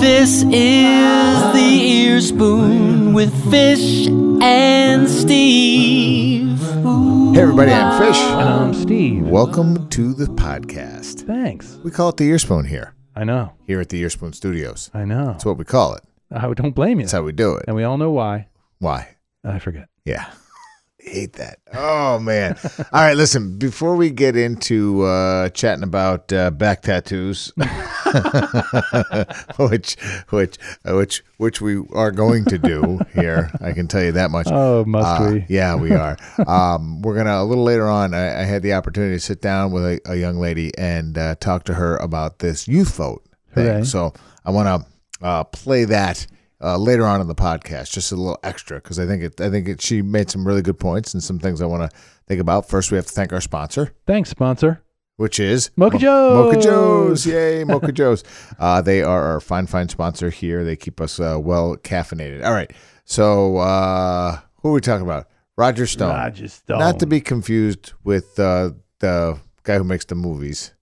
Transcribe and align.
This 0.00 0.42
is 0.42 1.52
the 1.52 1.80
ear 1.82 2.20
spoon 2.22 3.12
with 3.12 3.30
Fish 3.50 4.06
and 4.06 5.06
Steve. 5.08 6.58
Hey 6.58 7.42
everybody, 7.42 7.72
I'm 7.72 8.00
Fish. 8.00 8.16
And 8.16 8.48
I'm 8.48 8.72
Steve. 8.72 9.28
Welcome 9.28 9.86
to 9.90 10.14
the 10.14 10.24
podcast. 10.24 11.26
Thanks. 11.26 11.78
We 11.84 11.90
call 11.90 12.08
it 12.08 12.16
the 12.16 12.24
ear 12.24 12.38
spoon 12.38 12.64
here, 12.64 12.94
I 13.14 13.24
know. 13.24 13.52
here 13.66 13.82
at 13.82 13.90
the 13.90 14.00
Ear 14.00 14.08
Spoon 14.08 14.32
Studios. 14.32 14.90
I 14.94 15.04
know. 15.04 15.26
That's 15.26 15.44
what 15.44 15.58
we 15.58 15.66
call 15.66 15.94
it. 15.94 16.04
I 16.30 16.50
don't 16.54 16.74
blame 16.74 17.00
you. 17.00 17.04
That's 17.04 17.12
how 17.12 17.22
we 17.22 17.32
do 17.32 17.56
it. 17.56 17.64
And 17.66 17.76
we 17.76 17.84
all 17.84 17.98
know 17.98 18.12
why. 18.12 18.48
Why? 18.78 19.16
I 19.44 19.58
forget. 19.58 19.90
Yeah. 20.06 20.30
Hate 21.04 21.34
that. 21.34 21.58
Oh 21.74 22.18
man. 22.18 22.56
All 22.92 23.02
right, 23.02 23.16
listen, 23.16 23.58
before 23.58 23.94
we 23.94 24.10
get 24.10 24.36
into 24.36 25.02
uh 25.02 25.50
chatting 25.50 25.84
about 25.84 26.32
uh, 26.32 26.50
back 26.50 26.82
tattoos 26.82 27.52
which 29.58 29.96
which 30.30 30.58
uh, 30.84 30.94
which 30.94 31.22
which 31.36 31.60
we 31.60 31.82
are 31.92 32.10
going 32.10 32.44
to 32.46 32.58
do 32.58 33.00
here, 33.14 33.50
I 33.60 33.72
can 33.72 33.86
tell 33.88 34.02
you 34.02 34.12
that 34.12 34.30
much. 34.30 34.46
Oh, 34.50 34.84
must 34.86 35.20
Uh, 35.20 35.30
we? 35.32 35.46
Yeah, 35.48 35.74
we 35.76 35.92
are. 35.92 36.16
um, 36.46 37.02
we're 37.02 37.16
gonna 37.16 37.42
a 37.42 37.44
little 37.44 37.64
later 37.64 37.88
on. 37.88 38.14
I, 38.14 38.40
I 38.40 38.44
had 38.44 38.62
the 38.62 38.74
opportunity 38.74 39.16
to 39.16 39.20
sit 39.20 39.40
down 39.40 39.72
with 39.72 39.84
a, 39.84 40.00
a 40.06 40.16
young 40.16 40.38
lady 40.38 40.72
and 40.78 41.16
uh, 41.18 41.34
talk 41.36 41.64
to 41.64 41.74
her 41.74 41.96
about 41.96 42.38
this 42.38 42.66
youth 42.68 42.96
vote 42.96 43.24
thing. 43.54 43.66
Hooray. 43.66 43.84
So 43.84 44.12
I 44.44 44.50
want 44.50 44.84
to 45.20 45.26
uh, 45.26 45.44
play 45.44 45.84
that 45.84 46.26
uh, 46.64 46.76
later 46.78 47.04
on 47.06 47.20
in 47.20 47.28
the 47.28 47.34
podcast, 47.34 47.92
just 47.92 48.10
a 48.10 48.16
little 48.16 48.38
extra 48.42 48.78
because 48.78 48.98
I 48.98 49.06
think 49.06 49.22
it. 49.22 49.40
I 49.40 49.50
think 49.50 49.68
it, 49.68 49.80
she 49.82 50.02
made 50.02 50.30
some 50.30 50.46
really 50.46 50.62
good 50.62 50.78
points 50.78 51.12
and 51.14 51.22
some 51.22 51.38
things 51.38 51.60
I 51.60 51.66
want 51.66 51.90
to 51.90 51.96
think 52.26 52.40
about. 52.40 52.68
First, 52.68 52.90
we 52.90 52.96
have 52.96 53.06
to 53.06 53.12
thank 53.12 53.32
our 53.32 53.40
sponsor, 53.40 53.92
Thanks, 54.06 54.30
sponsor. 54.30 54.82
which 55.16 55.38
is 55.38 55.70
Mocha 55.76 55.98
Joe's. 55.98 56.44
Mocha 56.54 56.62
Joe's. 56.62 57.26
Yay, 57.26 57.64
Mocha 57.66 57.92
Joe's. 57.92 58.24
Uh, 58.58 58.80
they 58.80 59.02
are 59.02 59.24
our 59.24 59.40
fine, 59.40 59.66
fine 59.66 59.88
sponsor 59.88 60.30
here. 60.30 60.64
They 60.64 60.76
keep 60.76 61.00
us 61.00 61.20
uh, 61.20 61.38
well 61.40 61.76
caffeinated. 61.76 62.44
All 62.44 62.52
right. 62.52 62.72
So, 63.04 63.58
uh, 63.58 64.38
who 64.62 64.70
are 64.70 64.72
we 64.72 64.80
talking 64.80 65.04
about? 65.04 65.28
Roger 65.56 65.86
Stone. 65.86 66.08
Roger 66.10 66.48
Stone. 66.48 66.78
Not 66.78 66.98
to 67.00 67.06
be 67.06 67.20
confused 67.20 67.92
with 68.02 68.38
uh, 68.40 68.70
the 69.00 69.38
guy 69.62 69.76
who 69.76 69.84
makes 69.84 70.04
the 70.06 70.14
movies. 70.14 70.72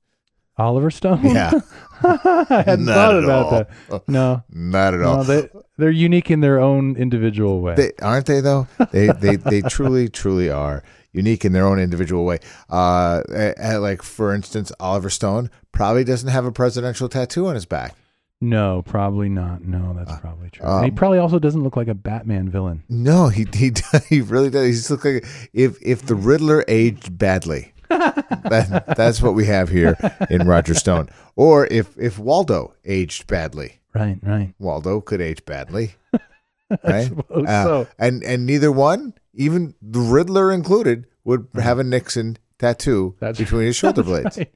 Oliver 0.56 0.90
Stone? 0.90 1.24
Yeah, 1.24 1.50
I 2.50 2.62
hadn't 2.66 2.84
Not 2.86 2.94
thought 2.94 3.24
about 3.24 3.44
all. 3.44 3.50
that. 3.90 4.08
No. 4.08 4.42
not 4.50 4.94
at 4.94 5.02
all. 5.02 5.16
No, 5.18 5.22
they, 5.24 5.48
they're 5.78 5.90
unique 5.90 6.30
in 6.30 6.40
their 6.40 6.60
own 6.60 6.96
individual 6.96 7.60
way. 7.60 7.74
They 7.74 7.92
aren't 8.00 8.26
they 8.26 8.40
though? 8.40 8.66
They 8.90 9.08
they 9.08 9.36
they 9.36 9.62
truly 9.62 10.08
truly 10.20 10.50
are 10.50 10.82
unique 11.12 11.44
in 11.44 11.52
their 11.52 11.66
own 11.66 11.78
individual 11.78 12.24
way. 12.24 12.38
Uh, 12.70 13.22
eh, 13.32 13.52
eh, 13.56 13.76
like 13.78 14.02
for 14.02 14.34
instance, 14.34 14.72
Oliver 14.80 15.10
Stone 15.10 15.50
probably 15.72 16.04
doesn't 16.04 16.28
have 16.28 16.44
a 16.44 16.52
presidential 16.52 17.08
tattoo 17.08 17.46
on 17.46 17.54
his 17.54 17.66
back. 17.66 17.94
no, 18.40 18.82
probably 18.82 19.28
not. 19.28 19.62
No, 19.64 19.94
that's 19.96 20.18
probably 20.20 20.50
true. 20.50 20.66
and 20.66 20.84
he 20.84 20.90
um, 20.90 20.96
probably 20.96 21.18
also 21.18 21.38
doesn't 21.38 21.62
look 21.62 21.76
like 21.76 21.88
a 21.88 21.94
Batman 21.94 22.48
villain. 22.48 22.82
No, 22.88 23.28
he 23.28 23.46
he 23.54 23.72
he 24.08 24.20
really 24.20 24.50
does. 24.50 24.66
He 24.66 24.72
just 24.72 24.90
looks 24.90 25.04
like 25.04 25.26
if 25.52 25.76
if 25.82 26.02
the 26.06 26.14
Riddler 26.14 26.64
aged 26.68 27.16
badly. 27.18 27.72
That, 27.98 28.94
that's 28.96 29.22
what 29.22 29.34
we 29.34 29.46
have 29.46 29.68
here 29.68 29.96
in 30.30 30.46
Roger 30.46 30.74
Stone. 30.74 31.08
Or 31.36 31.66
if 31.70 31.96
if 31.98 32.18
Waldo 32.18 32.74
aged 32.84 33.26
badly, 33.26 33.80
Right, 33.94 34.18
right. 34.22 34.54
Waldo 34.58 35.00
could 35.00 35.20
age 35.20 35.44
badly, 35.44 35.94
right? 36.84 37.06
suppose 37.08 37.46
Uh, 37.46 37.64
so. 37.64 37.88
And 37.98 38.22
and 38.24 38.46
neither 38.46 38.72
one, 38.72 39.14
even 39.34 39.74
the 39.82 40.00
Riddler 40.00 40.52
included, 40.52 41.06
would 41.24 41.46
have 41.54 41.78
a 41.78 41.84
Nixon 41.84 42.38
tattoo 42.58 43.16
That's- 43.20 43.38
between 43.38 43.66
his 43.66 43.76
shoulder 43.76 44.02
blades. 44.10 44.38
right. 44.38 44.52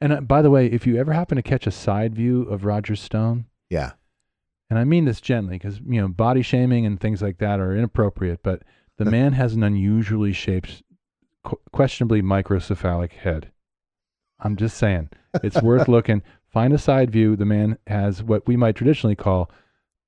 And 0.00 0.12
uh, 0.12 0.20
by 0.20 0.42
the 0.42 0.50
way, 0.50 0.66
if 0.66 0.86
you 0.86 0.96
ever 0.96 1.12
happen 1.12 1.36
to 1.36 1.42
catch 1.42 1.66
a 1.66 1.70
side 1.72 2.14
view 2.14 2.42
of 2.42 2.64
Roger 2.64 2.94
Stone, 2.96 3.46
Yeah, 3.68 3.92
and 4.70 4.78
I 4.78 4.84
mean 4.84 5.04
this 5.06 5.20
gently 5.20 5.56
because 5.58 5.80
you 5.86 6.00
know 6.00 6.08
body 6.08 6.42
shaming 6.42 6.86
and 6.86 7.00
things 7.00 7.20
like 7.20 7.38
that 7.38 7.58
are 7.60 7.76
inappropriate, 7.76 8.40
but 8.42 8.62
the 8.96 9.04
man 9.04 9.32
has 9.32 9.54
an 9.54 9.62
unusually 9.64 10.32
shaped, 10.32 10.82
qu- 11.48 11.60
questionably 11.72 12.22
microcephalic 12.22 13.12
head. 13.12 13.50
I'm 14.40 14.56
just 14.56 14.76
saying, 14.76 15.08
it's 15.42 15.60
worth 15.62 15.88
looking. 15.96 16.22
Find 16.52 16.72
a 16.72 16.78
side 16.78 17.10
view. 17.10 17.36
The 17.36 17.44
man 17.44 17.78
has 17.86 18.22
what 18.22 18.46
we 18.46 18.56
might 18.56 18.76
traditionally 18.76 19.16
call 19.16 19.50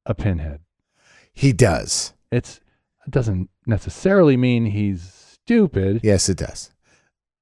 a 0.07 0.15
pinhead. 0.15 0.61
he 1.33 1.53
does. 1.53 2.13
It's 2.31 2.61
it 3.07 3.11
doesn't 3.11 3.49
necessarily 3.67 4.37
mean 4.37 4.67
he's 4.67 5.03
stupid. 5.45 6.01
Yes, 6.03 6.29
it 6.29 6.37
does. 6.39 6.71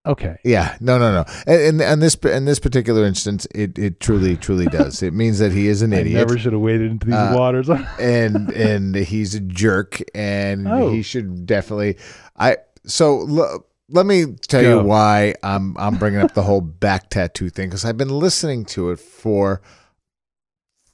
Okay. 0.07 0.37
Yeah, 0.45 0.77
no, 0.81 0.97
no, 0.99 1.13
no. 1.13 1.25
And 1.47 1.81
in 1.83 2.01
this 2.01 2.15
in 2.15 2.45
this 2.47 2.59
particular 2.59 3.05
instance, 3.05 3.47
it, 3.55 3.79
it 3.79 4.01
truly 4.01 4.37
truly 4.37 4.67
does. 4.81 5.03
It 5.03 5.13
means 5.13 5.39
that 5.41 5.53
he 5.53 5.69
is 5.69 5.83
an 5.83 5.93
I 5.93 5.99
idiot. 5.99 6.17
never 6.17 6.39
should 6.39 6.53
have 6.55 6.63
waded 6.63 6.91
into 6.91 7.07
these 7.07 7.15
Uh, 7.15 7.35
waters. 7.37 7.69
and 8.01 8.51
and 8.51 8.95
he's 8.95 9.35
a 9.35 9.41
jerk 9.41 10.01
and 10.15 10.67
Oh. 10.67 10.91
he 10.91 11.03
should 11.03 11.45
definitely 11.45 11.97
i 12.37 12.57
so 12.87 13.27
l- 13.29 13.67
let 13.91 14.07
me 14.07 14.27
tell 14.49 14.63
you 14.63 14.81
why 14.81 15.35
i'm 15.43 15.77
i'm 15.79 15.97
bringing 15.97 16.21
up 16.21 16.35
the 16.35 16.43
whole 16.43 16.61
back 16.61 17.09
tattoo 17.11 17.51
thing 17.51 17.69
because 17.69 17.85
i've 17.85 17.97
been 17.97 18.09
listening 18.09 18.65
to 18.65 18.91
it 18.91 18.99
for 18.99 19.61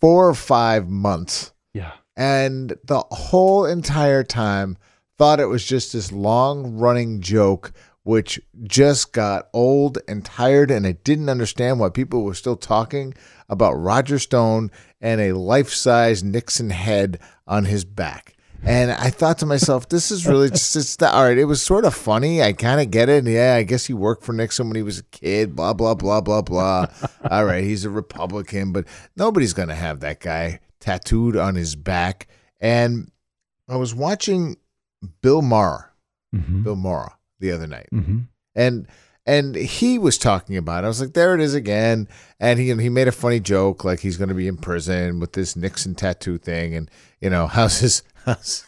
four 0.01 0.29
or 0.29 0.35
five 0.35 0.89
months 0.89 1.53
yeah. 1.73 1.93
and 2.17 2.77
the 2.85 3.03
whole 3.11 3.65
entire 3.65 4.23
time 4.23 4.77
thought 5.17 5.41
it 5.41 5.47
was 5.47 5.65
just 5.65 5.93
this 5.93 6.13
long 6.13 6.77
running 6.77 7.21
joke 7.21 7.73
which 8.05 8.39
just 8.65 9.13
got 9.13 9.49
old 9.53 9.99
and 10.07 10.25
tired 10.25 10.71
and 10.71 10.87
I 10.87 10.93
didn't 10.93 11.31
understand 11.31 11.81
why 11.81 11.89
people 11.89 12.23
were 12.23 12.35
still 12.35 12.57
talking 12.57 13.15
about 13.49 13.73
Roger 13.73 14.19
Stone 14.19 14.71
and 15.01 15.21
a 15.21 15.33
life-size 15.33 16.23
Nixon 16.23 16.71
head 16.71 17.19
on 17.47 17.65
his 17.65 17.85
back. 17.85 18.34
And 18.67 18.91
I 18.93 19.11
thought 19.11 19.39
to 19.39 19.47
myself, 19.47 19.89
this 19.89 20.11
is 20.11 20.27
really 20.27 20.49
just 20.49 20.75
it's 20.77 20.97
the, 20.97 21.11
all 21.13 21.25
right. 21.25 21.37
It 21.37 21.45
was 21.45 21.61
sort 21.63 21.85
of 21.85 21.95
funny. 21.95 22.43
I 22.43 22.53
kind 22.55 22.81
of 22.81 22.91
get 22.91 23.09
it. 23.09 23.25
And 23.25 23.29
yeah, 23.33 23.55
I 23.57 23.63
guess 23.63 23.85
he 23.87 23.93
worked 23.93 24.25
for 24.25 24.33
Nixon 24.33 24.69
when 24.69 24.77
he 24.77 24.83
was 24.83 25.01
a 25.01 25.03
kid. 25.05 25.55
Blah 25.55 25.75
blah 25.75 25.95
blah 25.95 26.21
blah 26.23 26.41
blah. 26.43 26.87
all 27.31 27.45
right, 27.45 27.63
he's 27.63 27.85
a 27.85 27.91
Republican, 27.91 28.73
but 28.73 28.87
nobody's 29.17 29.53
gonna 29.53 29.75
have 29.75 30.01
that 30.01 30.21
guy 30.21 30.61
tattooed 30.81 31.37
on 31.37 31.55
his 31.57 31.77
back. 31.77 32.27
And 32.61 33.11
I 33.69 33.77
was 33.77 33.95
watching 33.95 34.57
Bill 35.23 35.43
Maher, 35.43 35.91
Mm-hmm. 36.35 36.63
Bill 36.63 36.77
Maher, 36.77 37.13
the 37.41 37.53
other 37.53 37.67
night, 37.67 37.89
Mm-hmm. 37.93 38.21
and 38.55 38.87
and 39.27 39.55
he 39.55 39.99
was 39.99 40.19
talking 40.19 40.57
about. 40.59 40.85
It. 40.85 40.87
I 40.87 40.89
was 40.89 41.01
like, 41.01 41.15
there 41.15 41.35
it 41.35 41.41
is 41.41 41.55
again. 41.55 42.09
And 42.41 42.59
he 42.59 42.75
he 42.75 42.89
made 42.91 43.09
a 43.09 43.13
funny 43.13 43.41
joke, 43.41 43.83
like 43.85 44.01
he's 44.01 44.17
going 44.19 44.29
to 44.29 44.35
be 44.35 44.49
in 44.49 44.57
prison 44.59 45.19
with 45.21 45.33
this 45.33 45.55
Nixon 45.57 45.95
tattoo 45.95 46.37
thing, 46.39 46.75
and 46.75 46.91
you 47.25 47.31
know 47.31 47.47
how's 47.49 47.79
his 47.81 48.03
how's 48.27 48.65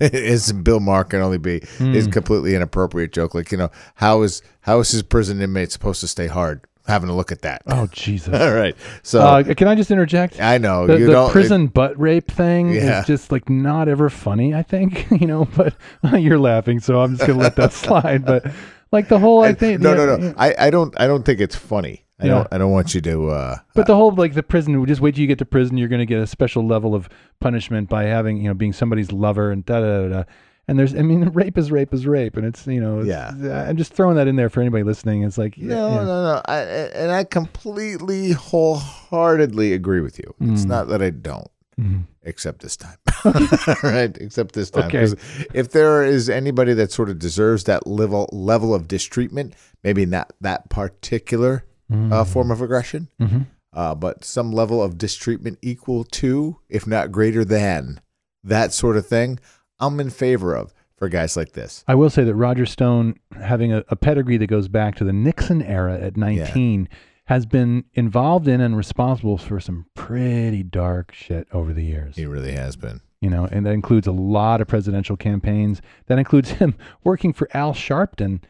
is 0.00 0.52
Bill 0.52 0.80
Maher 0.80 1.04
can 1.04 1.20
only 1.20 1.38
be 1.38 1.56
is 1.80 2.04
Hmm. 2.06 2.10
completely 2.10 2.54
inappropriate 2.54 3.12
joke. 3.12 3.34
Like 3.34 3.50
you 3.50 3.58
know 3.58 3.70
how 3.96 4.22
is 4.22 4.40
how 4.60 4.78
is 4.80 4.90
his 4.92 5.02
prison 5.02 5.40
inmate 5.42 5.72
supposed 5.72 6.00
to 6.00 6.08
stay 6.08 6.26
hard? 6.28 6.60
Having 6.86 7.10
a 7.10 7.16
look 7.16 7.30
at 7.32 7.42
that. 7.42 7.62
Oh 7.66 7.86
Jesus. 7.92 8.32
All 8.40 8.54
right, 8.54 8.74
so 9.02 9.20
uh, 9.20 9.54
can 9.54 9.68
I 9.68 9.74
just 9.74 9.90
interject? 9.90 10.40
I 10.40 10.56
know 10.56 10.86
the, 10.86 10.96
the 10.98 11.28
prison 11.30 11.66
butt 11.66 11.98
rape 11.98 12.30
thing 12.30 12.72
Yeah. 12.72 13.00
is 13.00 13.06
just 13.06 13.30
like 13.32 13.50
not 13.50 13.88
ever 13.88 14.08
funny. 14.08 14.54
I 14.54 14.62
think 14.62 15.06
you 15.20 15.26
know, 15.26 15.44
but 15.56 15.74
you're 16.14 16.38
laughing, 16.38 16.80
so 16.80 17.00
I'm 17.00 17.16
just 17.16 17.26
gonna 17.26 17.40
let 17.40 17.56
that 17.56 17.72
slide. 17.74 18.24
But 18.24 18.46
like 18.90 19.08
the 19.08 19.18
whole, 19.18 19.42
I 19.42 19.52
think 19.52 19.82
no, 19.82 19.90
yeah, 19.90 19.96
no, 19.96 20.16
no. 20.16 20.26
yeah. 20.28 20.32
I, 20.38 20.54
I 20.66 20.70
don't 20.70 20.98
I 20.98 21.06
don't 21.06 21.24
think 21.24 21.40
it's 21.40 21.56
funny. 21.56 22.06
I 22.20 22.26
Yeah. 22.26 22.32
don't 22.34 22.48
I 22.52 22.58
don't 22.58 22.72
want 22.72 22.94
you 22.94 23.00
to. 23.02 23.30
Uh, 23.30 23.56
But 23.74 23.86
the 23.86 23.94
whole 23.96 24.12
like 24.14 24.34
the 24.34 24.42
prison, 24.42 24.84
just 24.86 25.00
wait 25.00 25.14
till 25.14 25.22
you 25.22 25.28
get 25.28 25.38
to 25.38 25.44
prison. 25.44 25.76
You're 25.78 25.88
gonna 25.88 26.04
get 26.06 26.20
a 26.20 26.26
special 26.26 26.66
level 26.66 26.94
of 26.94 27.08
punishment 27.40 27.88
by 27.88 28.04
having 28.04 28.38
you 28.38 28.44
know 28.48 28.54
being 28.54 28.72
somebody's 28.72 29.12
lover 29.12 29.50
and 29.50 29.64
da 29.64 29.80
da 29.80 29.86
da. 30.02 30.08
da. 30.08 30.24
And 30.70 30.78
there's, 30.78 30.94
I 30.94 31.00
mean, 31.00 31.24
rape 31.32 31.56
is 31.56 31.70
rape 31.72 31.94
is 31.94 32.06
rape, 32.06 32.36
and 32.36 32.44
it's 32.44 32.66
you 32.66 32.78
know, 32.80 32.98
it's, 32.98 33.08
Yeah. 33.08 33.30
I'm 33.68 33.78
just 33.78 33.94
throwing 33.94 34.16
that 34.16 34.28
in 34.28 34.36
there 34.36 34.50
for 34.50 34.60
anybody 34.60 34.82
listening. 34.84 35.22
It's 35.22 35.38
like, 35.38 35.56
No, 35.56 35.88
yeah. 35.88 35.94
no, 36.04 36.04
no. 36.34 36.42
I, 36.46 36.58
and 36.60 37.10
I 37.10 37.24
completely, 37.24 38.32
wholeheartedly 38.32 39.72
agree 39.72 40.00
with 40.00 40.18
you. 40.18 40.34
It's 40.40 40.64
Mm. 40.64 40.68
not 40.68 40.88
that 40.88 41.00
I 41.02 41.08
don't, 41.10 41.48
Mhm. 41.80 42.02
except 42.22 42.60
this 42.60 42.76
time. 42.76 42.98
right? 43.82 44.16
Except 44.20 44.54
this 44.54 44.70
time. 44.70 44.88
Okay. 44.88 45.06
If 45.54 45.70
there 45.72 46.04
is 46.04 46.28
anybody 46.28 46.74
that 46.74 46.92
sort 46.92 47.08
of 47.08 47.18
deserves 47.18 47.64
that 47.64 47.86
level 47.86 48.28
level 48.32 48.74
of 48.74 48.88
distreatment, 48.88 49.54
maybe 49.82 50.04
not 50.04 50.32
that 50.42 50.68
particular 50.68 51.64
uh, 51.90 52.24
form 52.24 52.50
of 52.50 52.60
aggression, 52.60 53.08
Mhm. 53.20 53.46
uh, 53.72 53.94
but 53.94 54.24
some 54.24 54.52
level 54.52 54.82
of 54.82 54.98
distreatment 54.98 55.58
equal 55.62 56.04
to, 56.04 56.58
if 56.68 56.86
not 56.86 57.10
greater 57.12 57.44
than, 57.44 58.00
that 58.44 58.72
sort 58.72 58.96
of 58.96 59.06
thing, 59.06 59.38
I'm 59.80 59.98
in 60.00 60.10
favor 60.10 60.54
of 60.54 60.74
for 60.96 61.08
guys 61.08 61.36
like 61.36 61.52
this. 61.52 61.84
I 61.86 61.94
will 61.94 62.10
say 62.10 62.24
that 62.24 62.34
Roger 62.34 62.66
Stone, 62.66 63.14
having 63.40 63.72
a, 63.72 63.84
a 63.88 63.96
pedigree 63.96 64.36
that 64.38 64.48
goes 64.48 64.68
back 64.68 64.96
to 64.96 65.04
the 65.04 65.12
Nixon 65.12 65.62
era 65.62 65.98
at 65.98 66.16
19, 66.16 66.88
has 67.26 67.46
been 67.46 67.84
involved 67.94 68.48
in 68.48 68.60
and 68.60 68.76
responsible 68.76 69.38
for 69.38 69.60
some 69.60 69.86
pretty 69.94 70.62
dark 70.62 71.12
shit 71.12 71.46
over 71.52 71.72
the 71.72 71.84
years. 71.84 72.16
He 72.16 72.26
really 72.26 72.52
has 72.52 72.74
been. 72.76 73.00
You 73.20 73.30
know, 73.30 73.46
and 73.50 73.66
that 73.66 73.72
includes 73.72 74.06
a 74.06 74.12
lot 74.12 74.60
of 74.60 74.68
presidential 74.68 75.16
campaigns. 75.16 75.82
That 76.06 76.18
includes 76.18 76.50
him 76.60 76.74
working 77.04 77.32
for 77.32 77.48
Al 77.54 77.74
Sharpton 77.74 78.40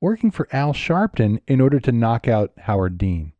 working 0.00 0.30
for 0.30 0.48
Al 0.52 0.72
Sharpton 0.72 1.40
in 1.46 1.60
order 1.60 1.78
to 1.80 1.92
knock 1.92 2.26
out 2.28 2.52
Howard 2.58 2.98
Dean. 2.98 3.32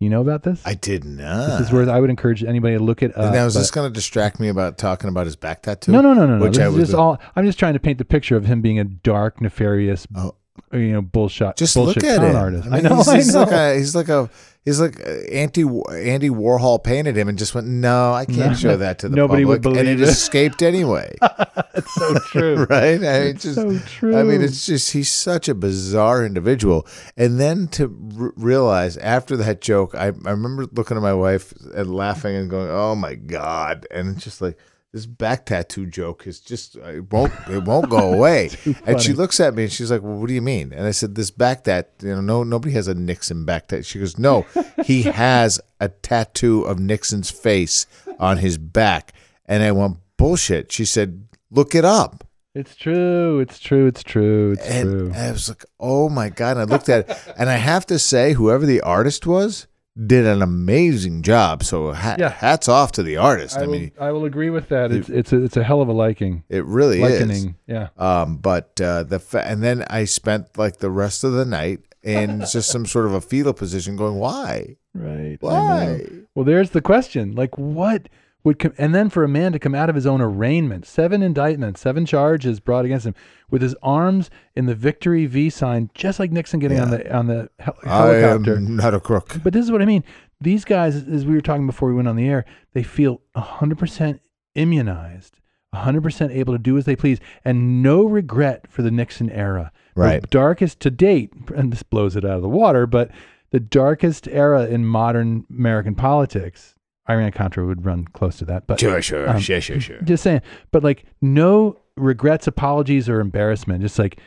You 0.00 0.08
know 0.10 0.20
about 0.20 0.44
this? 0.44 0.62
I 0.64 0.74
did 0.74 1.04
not. 1.04 1.58
this 1.58 1.66
is 1.68 1.72
where 1.72 1.90
I 1.90 1.98
would 1.98 2.08
encourage 2.10 2.44
anybody 2.44 2.76
to 2.78 2.82
look 2.82 3.02
it 3.02 3.16
up. 3.16 3.32
now, 3.32 3.46
is 3.46 3.54
but- 3.54 3.60
this 3.60 3.70
going 3.72 3.90
to 3.90 3.92
distract 3.94 4.38
me 4.38 4.48
about 4.48 4.78
talking 4.78 5.08
about 5.08 5.26
his 5.26 5.34
back 5.34 5.62
tattoo? 5.62 5.90
no, 5.90 6.00
no, 6.00 6.14
no, 6.14 6.24
no, 6.26 6.38
no. 6.38 6.44
Which 6.44 6.54
This 6.54 6.62
I 6.64 6.68
is 6.68 6.74
was 6.74 6.88
just 6.90 6.94
all. 6.94 7.20
I'm 7.34 7.44
just 7.44 7.58
trying 7.58 7.72
to 7.74 7.80
paint 7.80 7.98
the 7.98 8.04
picture 8.04 8.36
of 8.36 8.44
him 8.46 8.60
being 8.60 8.78
a 8.78 8.84
dark, 8.84 9.40
nefarious, 9.40 10.06
Oh. 10.14 10.36
you 10.72 10.92
know, 10.92 11.02
bullshit, 11.02 11.56
Just 11.56 11.74
bullshit 11.74 12.02
look 12.04 12.12
at 12.12 12.18
con 12.18 12.30
it. 12.30 12.36
artist. 12.36 12.68
I, 12.68 12.74
mean, 12.76 12.84
know. 12.84 12.96
He's, 12.98 13.34
I 13.34 13.40
know. 13.40 13.44
like 13.50 13.52
a 13.52 13.76
he's 13.76 13.94
like 13.96 14.08
a 14.08 14.30
he's 14.68 14.80
like 14.80 15.00
uh, 15.00 15.10
anti 15.32 15.62
Andy 15.62 16.28
Warhol 16.30 16.82
painted 16.82 17.16
him 17.16 17.28
and 17.28 17.38
just 17.38 17.54
went, 17.54 17.66
no, 17.66 18.12
I 18.12 18.24
can't 18.26 18.50
No. 18.50 18.54
show 18.54 18.76
that 18.76 18.98
to 19.00 19.08
the 19.08 19.16
Nobody 19.16 19.44
public, 19.44 19.64
would 19.64 19.76
and 19.78 19.88
it 19.88 20.00
it. 20.00 20.08
escaped 20.08 20.62
anyway. 20.62 21.16
It's 21.74 21.94
so 21.94 22.18
true. 22.32 22.64
right? 22.70 23.02
I 23.04 23.20
mean, 23.20 23.36
just, 23.38 23.54
so 23.54 23.78
true. 23.78 24.16
I 24.16 24.24
mean, 24.24 24.42
it's 24.42 24.66
just 24.66 24.92
he's 24.92 25.12
such 25.12 25.48
a 25.48 25.54
bizarre 25.54 26.24
individual. 26.26 26.86
And 27.16 27.38
then 27.38 27.68
to 27.68 27.84
r- 28.18 28.32
realize 28.36 28.96
after 28.96 29.36
that 29.36 29.60
joke, 29.60 29.94
I, 29.94 30.06
I 30.06 30.30
remember 30.30 30.66
looking 30.72 30.96
at 30.96 31.02
my 31.04 31.14
wife 31.14 31.52
and 31.74 31.94
laughing 31.94 32.34
and 32.34 32.50
going, 32.50 32.68
"Oh 32.68 32.96
my 32.96 33.14
god!" 33.14 33.86
And 33.92 34.16
it's 34.16 34.24
just 34.24 34.40
like 34.40 34.58
this 34.92 35.04
back 35.06 35.44
tattoo 35.46 35.84
joke 35.86 36.26
is 36.26 36.40
just 36.40 36.76
uh, 36.76 36.84
it 36.88 37.12
won't 37.12 37.32
it 37.48 37.62
won't 37.64 37.90
go 37.90 38.12
away. 38.14 38.50
and 38.86 39.00
she 39.00 39.12
looks 39.12 39.38
at 39.40 39.54
me 39.54 39.64
and 39.64 39.72
she's 39.72 39.90
like, 39.90 40.02
well, 40.02 40.16
"What 40.16 40.28
do 40.28 40.34
you 40.34 40.42
mean?" 40.42 40.72
And 40.72 40.86
I 40.86 40.92
said, 40.92 41.14
"This 41.14 41.30
back 41.30 41.64
tat, 41.64 41.92
you 42.02 42.14
know, 42.14 42.20
no 42.20 42.42
nobody 42.42 42.72
has 42.74 42.88
a 42.88 42.94
Nixon 42.94 43.44
back 43.44 43.68
tattoo." 43.68 43.82
She 43.82 43.98
goes, 43.98 44.18
"No, 44.18 44.46
he 44.84 45.02
has 45.24 45.60
a 45.80 45.88
tattoo 45.88 46.62
of 46.62 46.78
Nixon's 46.78 47.30
face 47.30 47.86
on 48.18 48.38
his 48.38 48.56
back." 48.58 49.12
And 49.46 49.62
I 49.62 49.72
went, 49.72 49.98
"Bullshit." 50.16 50.72
She 50.72 50.84
said, 50.84 51.28
"Look 51.50 51.74
it 51.74 51.84
up." 51.84 52.24
It's 52.54 52.74
true. 52.74 53.38
It's 53.40 53.58
true. 53.60 53.86
It's 53.86 54.02
true. 54.02 54.52
It's 54.52 54.66
And 54.66 54.90
true. 54.90 55.12
I 55.14 55.30
was 55.30 55.48
like, 55.48 55.64
oh 55.78 56.08
my 56.08 56.28
God. 56.28 56.56
And 56.56 56.60
I 56.60 56.64
looked 56.64 56.88
at 56.88 57.08
it, 57.08 57.16
and 57.38 57.48
I 57.48 57.56
have 57.56 57.86
to 57.86 58.00
say, 58.00 58.32
whoever 58.32 58.66
the 58.66 58.80
artist 58.80 59.26
was 59.26 59.68
did 60.06 60.26
an 60.26 60.42
amazing 60.42 61.22
job. 61.22 61.62
So 61.64 61.92
ha- 61.92 62.16
Yeah. 62.18 62.30
hats 62.30 62.68
off 62.68 62.92
to 62.92 63.02
the 63.02 63.16
artist. 63.16 63.56
I, 63.56 63.62
I, 63.62 63.66
will, 63.66 63.72
mean, 63.72 63.92
I 64.00 64.12
will 64.12 64.24
agree 64.24 64.50
with 64.50 64.68
that. 64.68 64.92
It's 64.92 65.08
it's 65.08 65.32
a, 65.32 65.42
it's 65.42 65.56
a 65.56 65.64
hell 65.64 65.80
of 65.82 65.88
a 65.88 65.92
liking. 65.92 66.44
it 66.48 66.64
really 66.64 67.02
is. 67.02 67.46
Yeah. 67.66 67.88
Um, 67.96 68.36
but 68.36 68.80
uh, 68.80 69.02
the 69.02 69.18
fa- 69.18 69.46
and 69.46 69.62
then 69.62 69.84
I 69.90 70.04
spent 70.04 70.56
like 70.56 70.78
the 70.78 70.90
rest 70.90 71.24
of 71.24 71.32
the 71.32 71.44
night 71.44 71.80
in 72.02 72.40
just 72.52 72.70
some 72.70 72.86
sort 72.86 73.06
of 73.06 73.12
a 73.12 73.20
fetal 73.20 73.52
position, 73.52 73.96
going, 73.96 74.14
why, 74.16 74.76
Right. 74.94 75.36
Why? 75.40 76.06
Well, 76.34 76.44
there's 76.44 76.70
the 76.70 76.80
question. 76.80 77.34
Like, 77.34 77.56
what 77.58 78.08
would 78.48 78.58
come, 78.58 78.72
and 78.76 78.94
then 78.94 79.08
for 79.08 79.22
a 79.22 79.28
man 79.28 79.52
to 79.52 79.58
come 79.58 79.74
out 79.74 79.88
of 79.88 79.94
his 79.94 80.06
own 80.06 80.20
arraignment, 80.20 80.84
seven 80.86 81.22
indictments, 81.22 81.80
seven 81.80 82.04
charges 82.04 82.58
brought 82.58 82.84
against 82.84 83.06
him, 83.06 83.14
with 83.50 83.62
his 83.62 83.74
arms 83.82 84.28
in 84.56 84.66
the 84.66 84.74
victory 84.74 85.26
V 85.26 85.48
sign, 85.50 85.90
just 85.94 86.18
like 86.18 86.32
Nixon 86.32 86.58
getting 86.58 86.80
on 86.80 86.90
the 86.90 87.14
on 87.14 87.26
the 87.28 87.48
hel- 87.60 87.76
I 87.84 87.88
helicopter. 88.14 88.56
am 88.56 88.76
not 88.76 88.92
a 88.94 89.00
crook. 89.00 89.36
But 89.44 89.52
this 89.52 89.64
is 89.64 89.70
what 89.70 89.80
I 89.80 89.84
mean. 89.84 90.02
These 90.40 90.64
guys, 90.64 90.96
as 90.96 91.24
we 91.24 91.34
were 91.34 91.40
talking 91.40 91.66
before 91.66 91.88
we 91.88 91.94
went 91.94 92.08
on 92.08 92.16
the 92.16 92.28
air, 92.28 92.44
they 92.72 92.82
feel 92.82 93.20
100% 93.36 94.18
immunized, 94.54 95.40
100% 95.74 96.30
able 96.30 96.52
to 96.54 96.58
do 96.58 96.76
as 96.76 96.84
they 96.84 96.96
please, 96.96 97.18
and 97.44 97.82
no 97.82 98.04
regret 98.04 98.66
for 98.68 98.82
the 98.82 98.90
Nixon 98.90 99.30
era. 99.30 99.72
Right. 99.94 100.20
The 100.20 100.26
darkest 100.28 100.80
to 100.80 100.90
date, 100.90 101.32
and 101.54 101.72
this 101.72 101.82
blows 101.82 102.16
it 102.16 102.24
out 102.24 102.36
of 102.36 102.42
the 102.42 102.48
water, 102.48 102.86
but 102.86 103.10
the 103.50 103.60
darkest 103.60 104.28
era 104.28 104.66
in 104.66 104.84
modern 104.86 105.44
American 105.50 105.94
politics. 105.94 106.74
Iran 107.10 107.32
Contra 107.32 107.64
would 107.66 107.84
run 107.84 108.04
close 108.06 108.36
to 108.38 108.44
that, 108.46 108.66
but 108.66 108.78
Sure, 108.80 109.00
sure, 109.02 109.28
Um, 109.28 109.40
sure, 109.40 109.60
sure, 109.60 109.80
sure. 109.80 110.00
just 110.02 110.22
saying. 110.22 110.42
But 110.70 110.82
like, 110.84 111.04
no 111.22 111.78
regrets, 111.96 112.46
apologies, 112.46 113.08
or 113.08 113.20
embarrassment. 113.20 113.80
Just 113.82 113.98
like, 113.98 114.20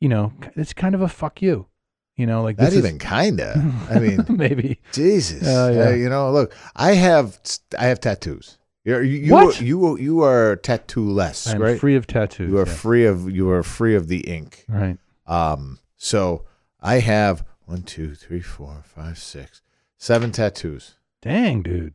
you 0.00 0.08
know, 0.08 0.32
it's 0.56 0.72
kind 0.72 0.94
of 0.94 1.00
a 1.02 1.08
fuck 1.08 1.42
you. 1.42 1.66
You 2.16 2.26
know, 2.26 2.42
like 2.42 2.58
Not 2.58 2.66
this 2.66 2.74
is- 2.74 2.84
even 2.84 2.98
kinda. 2.98 3.72
I 3.90 3.98
mean, 3.98 4.24
maybe. 4.36 4.80
Jesus. 4.92 5.46
Uh, 5.46 5.72
yeah. 5.74 5.86
Uh, 5.88 5.90
you 5.90 6.08
know, 6.08 6.30
look, 6.32 6.54
I 6.76 6.92
have 6.94 7.38
I 7.78 7.86
have 7.86 8.00
tattoos. 8.00 8.58
You're, 8.84 9.02
you 9.02 9.18
you 9.18 9.32
What? 9.34 9.60
you 9.60 9.98
you 9.98 10.22
are 10.22 10.56
tattoo 10.56 11.08
less, 11.10 11.54
right? 11.54 11.78
free 11.78 11.94
of 11.96 12.06
tattoos. 12.06 12.50
You 12.50 12.58
are 12.58 12.66
yeah. 12.66 12.72
free 12.72 13.04
of 13.04 13.30
you 13.30 13.50
are 13.50 13.62
free 13.62 13.94
of 13.94 14.08
the 14.08 14.20
ink. 14.20 14.64
Right. 14.68 14.96
Um, 15.26 15.78
so 15.96 16.44
I 16.80 17.00
have 17.00 17.44
one, 17.66 17.82
two, 17.82 18.14
three, 18.14 18.40
four, 18.40 18.82
five, 18.84 19.18
six, 19.18 19.60
seven 19.98 20.32
tattoos. 20.32 20.94
Dang, 21.20 21.62
dude. 21.62 21.94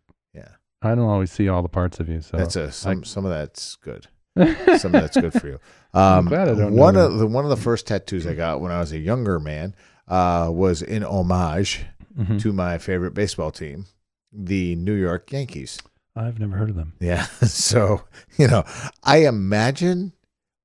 I 0.84 0.96
don't 0.96 1.08
always 1.10 1.32
see 1.32 1.48
all 1.50 1.62
the 1.62 1.70
parts 1.70 2.00
of 2.00 2.10
you. 2.10 2.22
So 2.22 2.38
that's 2.38 2.56
a 2.56 2.72
some 2.72 3.00
I- 3.00 3.04
some 3.08 3.26
of 3.26 3.32
that's 3.32 3.76
good. 3.78 4.08
Some 4.36 4.96
of 4.96 5.02
that's 5.02 5.16
good 5.16 5.34
for 5.34 5.48
you. 5.48 5.60
Um, 5.94 6.26
glad 6.26 6.50
I 6.50 6.56
don't 6.56 6.74
know 6.76 6.82
one 6.82 6.96
of 6.96 7.20
the 7.20 7.28
one 7.28 7.44
of 7.46 7.52
the 7.52 7.56
first 7.56 7.86
tattoos 7.86 8.26
I 8.26 8.34
got 8.34 8.62
when 8.62 8.72
I 8.72 8.80
was 8.80 8.92
a 8.92 8.98
younger 8.98 9.40
man 9.40 9.76
uh, 10.08 10.50
was 10.52 10.82
in 10.82 11.04
homage 11.04 11.86
Mhm. 12.20 12.42
to 12.42 12.52
my 12.52 12.80
favorite 12.80 13.14
baseball 13.14 13.52
team, 13.52 13.86
the 14.32 14.76
New 14.76 14.94
York 14.96 15.32
Yankees. 15.32 15.78
I've 16.16 16.40
never 16.40 16.56
heard 16.58 16.70
of 16.72 16.76
them. 16.76 16.94
Yeah. 17.00 17.26
So, 17.46 18.04
you 18.38 18.48
know, 18.48 18.64
I 19.04 19.18
imagine 19.28 20.14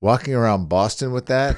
walking 0.01 0.35
around 0.35 0.69
Boston 0.69 1.13
with 1.13 1.27
that 1.27 1.57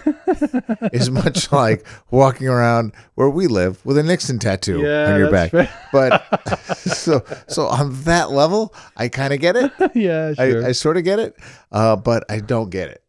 is 0.92 1.10
much 1.10 1.52
like 1.52 1.86
walking 2.10 2.48
around 2.48 2.92
where 3.14 3.28
we 3.28 3.46
live 3.46 3.84
with 3.84 3.98
a 3.98 4.02
Nixon 4.02 4.38
tattoo 4.38 4.78
on 4.78 5.18
your 5.18 5.30
back. 5.30 5.50
Fair. 5.50 5.68
But 5.92 6.24
so 6.76 7.22
so 7.48 7.66
on 7.66 8.02
that 8.04 8.30
level, 8.30 8.74
I 8.96 9.08
kind 9.08 9.32
of 9.34 9.40
get 9.40 9.56
it. 9.56 9.72
yeah, 9.94 10.32
sure. 10.34 10.64
I, 10.64 10.68
I 10.68 10.72
sort 10.72 10.96
of 10.96 11.04
get 11.04 11.18
it, 11.18 11.36
uh, 11.72 11.96
but 11.96 12.24
I 12.30 12.40
don't 12.40 12.70
get 12.70 12.88
it. 12.88 13.02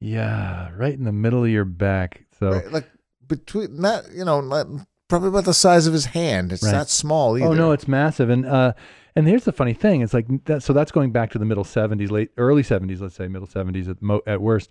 yeah, 0.00 0.70
right 0.76 0.94
in 0.94 1.04
the 1.04 1.12
middle 1.12 1.42
of 1.44 1.50
your 1.50 1.64
back. 1.64 2.24
So, 2.38 2.50
Right? 2.50 2.70
Like 2.70 2.90
between 3.26 3.80
not, 3.80 4.04
you 4.12 4.24
know, 4.24 4.40
not, 4.40 4.66
probably 5.08 5.28
about 5.28 5.44
the 5.44 5.54
size 5.54 5.86
of 5.86 5.92
his 5.92 6.06
hand. 6.06 6.52
It's 6.52 6.62
Right. 6.62 6.72
not 6.72 6.88
small 6.88 7.36
either. 7.38 7.46
oh 7.48 7.54
no, 7.54 7.72
it's 7.72 7.86
massive. 7.88 8.30
And 8.30 8.44
uh, 8.46 8.72
and 9.16 9.26
here's 9.26 9.44
the 9.44 9.52
funny 9.52 9.74
thing: 9.74 10.00
it's 10.00 10.14
like 10.14 10.26
that. 10.44 10.62
So 10.62 10.72
that's 10.72 10.92
going 10.92 11.12
back 11.12 11.30
to 11.32 11.38
the 11.38 11.44
middle 11.44 11.64
'70s, 11.64 12.10
late 12.10 12.30
early 12.36 12.62
'70s, 12.62 13.00
let's 13.00 13.14
say 13.14 13.28
middle 13.28 13.48
'70s 13.48 13.88
at 13.88 14.02
mo- 14.02 14.22
at 14.26 14.40
worst. 14.40 14.70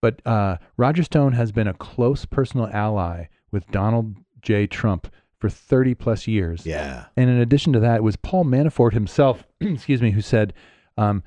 But 0.00 0.20
uh, 0.26 0.58
Roger 0.76 1.02
Stone 1.02 1.32
has 1.32 1.50
been 1.50 1.66
a 1.66 1.74
close 1.74 2.26
personal 2.26 2.68
ally 2.68 3.26
with 3.50 3.66
Donald 3.70 4.16
J. 4.42 4.66
Trump 4.66 5.10
for 5.38 5.48
30 5.48 5.94
plus 5.94 6.26
years. 6.26 6.64
yeah. 6.64 7.06
And 7.16 7.28
in 7.28 7.38
addition 7.38 7.72
to 7.74 7.80
that, 7.80 7.96
it 7.96 8.02
was 8.02 8.16
Paul 8.16 8.44
Manafort 8.44 8.92
himself, 8.92 9.44
excuse 9.60 10.00
me, 10.02 10.10
who 10.10 10.20
said, 10.20 10.52
um, 10.96 11.22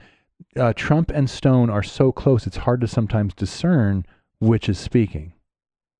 uh, 0.56 0.74
Trump 0.76 1.12
and 1.12 1.30
Stone 1.30 1.70
are 1.70 1.84
so 1.84 2.12
close, 2.12 2.48
it's 2.48 2.58
hard 2.58 2.82
to 2.82 2.88
sometimes 2.88 3.34
discern 3.34 4.06
which 4.40 4.70
is 4.70 4.78
speaking. 4.78 5.34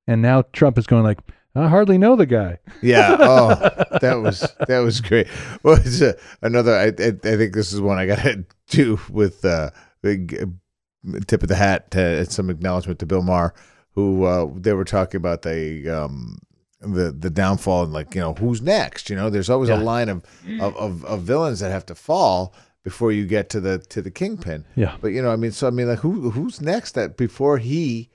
And 0.06 0.22
now 0.22 0.42
Trump 0.52 0.78
is 0.78 0.86
going 0.86 1.02
like, 1.02 1.18
I 1.54 1.68
hardly 1.68 1.98
know 1.98 2.14
the 2.16 2.26
guy. 2.26 2.58
Yeah. 2.82 3.16
Oh, 3.20 3.54
that 4.00 4.20
was 4.22 4.40
that 4.68 4.78
was 4.80 5.00
great. 5.00 5.26
Well, 5.62 5.74
it's 5.74 6.00
uh, 6.02 6.12
another. 6.42 6.74
I, 6.74 6.86
I 6.86 7.08
I 7.08 7.36
think 7.36 7.54
this 7.54 7.72
is 7.72 7.80
one 7.80 7.98
I 7.98 8.06
got 8.06 8.18
to 8.20 8.44
do 8.68 9.00
with 9.10 9.44
uh, 9.44 9.70
big 10.02 10.38
uh, 10.40 11.18
tip 11.26 11.42
of 11.42 11.48
the 11.48 11.56
hat 11.56 11.90
to 11.92 12.24
some 12.30 12.50
acknowledgement 12.50 12.98
to 13.00 13.06
Bill 13.06 13.22
Maher, 13.22 13.54
who 13.92 14.24
uh, 14.24 14.48
they 14.54 14.72
were 14.72 14.84
talking 14.84 15.18
about 15.18 15.42
the 15.42 15.88
um 15.88 16.38
the 16.80 17.10
the 17.10 17.30
downfall 17.30 17.82
and 17.84 17.92
like 17.92 18.14
you 18.14 18.20
know 18.20 18.34
who's 18.34 18.62
next. 18.62 19.10
You 19.10 19.16
know, 19.16 19.30
there's 19.30 19.50
always 19.50 19.68
Yeah. 19.70 19.80
a 19.80 19.82
line 19.82 20.08
of, 20.08 20.24
of 20.60 20.76
of 20.76 21.04
of 21.04 21.22
villains 21.22 21.60
that 21.60 21.70
have 21.72 21.86
to 21.86 21.94
fall 21.96 22.54
before 22.84 23.10
you 23.10 23.26
get 23.26 23.48
to 23.50 23.60
the 23.60 23.78
to 23.78 24.00
the 24.00 24.10
kingpin. 24.10 24.64
Yeah. 24.76 24.96
But 25.00 25.08
you 25.08 25.22
know, 25.22 25.32
I 25.32 25.36
mean, 25.36 25.50
so 25.52 25.66
I 25.66 25.70
mean, 25.70 25.88
like 25.88 26.00
who 26.00 26.30
who's 26.30 26.60
next 26.60 26.92
that 26.92 27.16
before 27.16 27.58
he. 27.58 28.10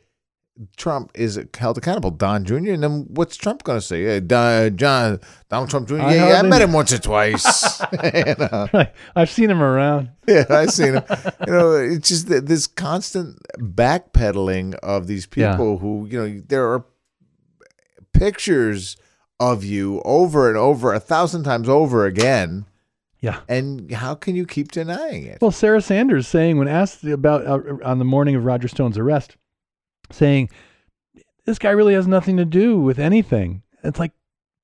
Trump 0.78 1.12
is 1.16 1.40
held 1.58 1.78
accountable. 1.78 2.12
Don 2.12 2.46
Jr. 2.46 2.56
And 2.56 2.84
then 2.84 3.06
what's 3.10 3.36
Trump 3.36 3.64
going 3.64 3.80
to 3.80 3.86
say? 3.86 4.04
Hey, 4.04 4.20
Don, 4.20 4.78
John, 4.78 5.20
Donald 5.50 5.70
Trump 5.70 5.88
Jr. 5.88 6.02
I 6.02 6.14
yeah, 6.14 6.28
yeah, 6.30 6.40
I 6.40 6.42
met 6.44 6.62
him 6.62 6.74
once 6.74 6.92
or 6.94 7.00
twice. 7.00 7.82
you 8.14 8.36
know? 8.38 8.68
I've 9.16 9.32
seen 9.32 9.50
him 9.50 9.62
around. 9.62 10.10
Yeah, 10.28 10.46
I've 10.50 10.72
seen 10.72 10.94
him. 10.96 11.04
You 11.48 11.54
know, 11.54 11.72
it's 11.74 12.08
just 12.08 12.28
this 12.28 12.68
constant 12.68 13.40
backpedaling 13.58 14.76
of 14.76 15.08
these 15.08 15.28
Yeah. 15.36 15.52
people 15.52 15.80
who, 15.80 16.08
you 16.10 16.20
know, 16.20 16.44
there 16.48 16.72
are 16.72 16.86
pictures 18.14 18.96
of 19.40 19.64
you 19.64 20.02
over 20.06 20.48
and 20.50 20.58
over, 20.58 20.94
a 20.94 21.00
thousand 21.00 21.44
times 21.44 21.68
over 21.68 22.06
again. 22.06 22.66
Yeah. 23.20 23.40
And 23.48 23.92
how 23.92 24.16
can 24.16 24.36
you 24.36 24.46
keep 24.46 24.72
denying 24.72 25.24
it? 25.26 25.40
Well, 25.42 25.52
Sarah 25.52 25.82
Sanders 25.82 26.28
saying, 26.28 26.58
when 26.58 26.68
asked 26.68 27.04
about 27.06 27.46
uh, 27.46 27.60
on 27.84 27.98
the 28.00 28.06
morning 28.06 28.36
of 28.36 28.46
Roger 28.46 28.68
Stone's 28.68 28.98
arrest, 28.98 29.38
saying, 30.12 30.50
this 31.46 31.60
guy 31.60 31.72
really 31.72 31.94
has 31.94 32.08
nothing 32.08 32.38
to 32.38 32.46
do 32.46 32.78
with 32.80 33.00
anything. 33.00 33.64
It's 33.84 34.00
like, 34.00 34.12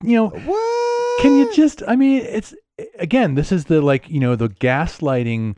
you 0.03 0.15
know, 0.15 0.29
what? 0.29 1.21
Can 1.21 1.37
you 1.37 1.53
just? 1.53 1.83
I 1.87 1.95
mean, 1.97 2.21
it's 2.21 2.53
again. 2.97 3.35
This 3.35 3.51
is 3.51 3.65
the 3.65 3.81
like 3.81 4.09
you 4.09 4.19
know 4.21 4.37
the 4.37 4.47
gaslighting 4.47 5.57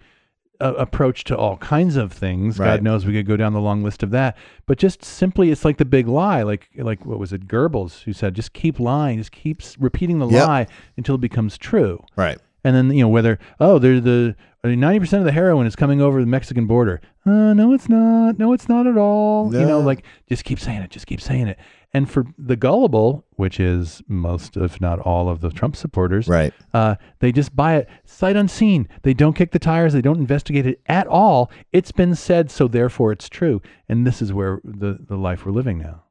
uh, 0.59 0.73
approach 0.73 1.23
to 1.25 1.37
all 1.37 1.57
kinds 1.57 1.95
of 1.95 2.11
things. 2.11 2.57
Right. 2.57 2.67
God 2.77 2.81
knows 2.81 3.05
we 3.05 3.13
could 3.13 3.27
go 3.27 3.37
down 3.37 3.53
the 3.53 3.61
long 3.61 3.83
list 3.83 4.01
of 4.01 4.09
that. 4.11 4.35
But 4.65 4.79
just 4.79 5.05
simply, 5.05 5.51
it's 5.51 5.63
like 5.63 5.77
the 5.77 5.85
big 5.85 6.07
lie. 6.07 6.41
Like 6.41 6.69
like 6.77 7.05
what 7.05 7.19
was 7.19 7.31
it? 7.31 7.47
Goebbels 7.47 8.01
who 8.03 8.13
said, 8.13 8.33
just 8.33 8.53
keep 8.53 8.79
lying, 8.79 9.19
just 9.19 9.31
keep 9.31 9.61
repeating 9.77 10.17
the 10.17 10.27
Yep. 10.27 10.47
lie 10.47 10.67
until 10.97 11.15
it 11.15 11.21
becomes 11.21 11.59
true. 11.59 12.03
Right. 12.15 12.39
And 12.63 12.75
then 12.75 12.91
you 12.91 13.01
know 13.01 13.09
whether 13.09 13.39
oh 13.59 13.79
they're 13.79 13.99
the 13.99 14.35
ninety 14.63 14.99
percent 14.99 15.21
of 15.21 15.25
the 15.25 15.31
heroin 15.31 15.65
is 15.65 15.75
coming 15.75 15.99
over 16.01 16.19
the 16.21 16.27
Mexican 16.27 16.67
border. 16.67 17.01
Uh, 17.25 17.53
no, 17.53 17.73
it's 17.73 17.89
not. 17.89 18.37
No, 18.37 18.53
it's 18.53 18.69
not 18.69 18.85
at 18.87 18.97
all. 18.97 19.51
You 19.53 19.61
know, 19.61 19.79
No. 19.79 19.81
like 19.81 20.03
just 20.29 20.43
keep 20.43 20.59
saying 20.59 20.81
it. 20.81 20.91
Just 20.91 21.07
keep 21.07 21.21
saying 21.21 21.47
it. 21.47 21.57
And 21.93 22.09
for 22.09 22.25
the 22.37 22.55
gullible, 22.55 23.25
which 23.35 23.59
is 23.59 24.01
most, 24.07 24.55
if 24.55 24.79
not 24.79 24.99
all, 24.99 25.27
of 25.27 25.41
the 25.41 25.49
Trump 25.49 25.75
supporters, 25.75 26.27
Right. 26.27 26.53
uh, 26.73 26.95
they 27.19 27.33
just 27.33 27.53
buy 27.53 27.75
it 27.77 27.89
sight 28.05 28.37
unseen. 28.37 28.87
They 29.01 29.13
don't 29.13 29.33
kick 29.33 29.51
the 29.51 29.59
tires. 29.59 29.91
They 29.91 30.01
don't 30.01 30.19
investigate 30.19 30.65
it 30.65 30.79
at 30.87 31.05
all. 31.07 31.51
It's 31.73 31.91
been 31.91 32.15
said, 32.15 32.49
so 32.49 32.69
therefore 32.69 33.11
it's 33.11 33.27
true. 33.27 33.61
And 33.89 34.07
this 34.07 34.21
is 34.21 34.31
where 34.31 34.61
the, 34.63 34.99
the 35.05 35.17
life 35.17 35.45
we're 35.45 35.51
living 35.51 35.79
now. 35.79 36.03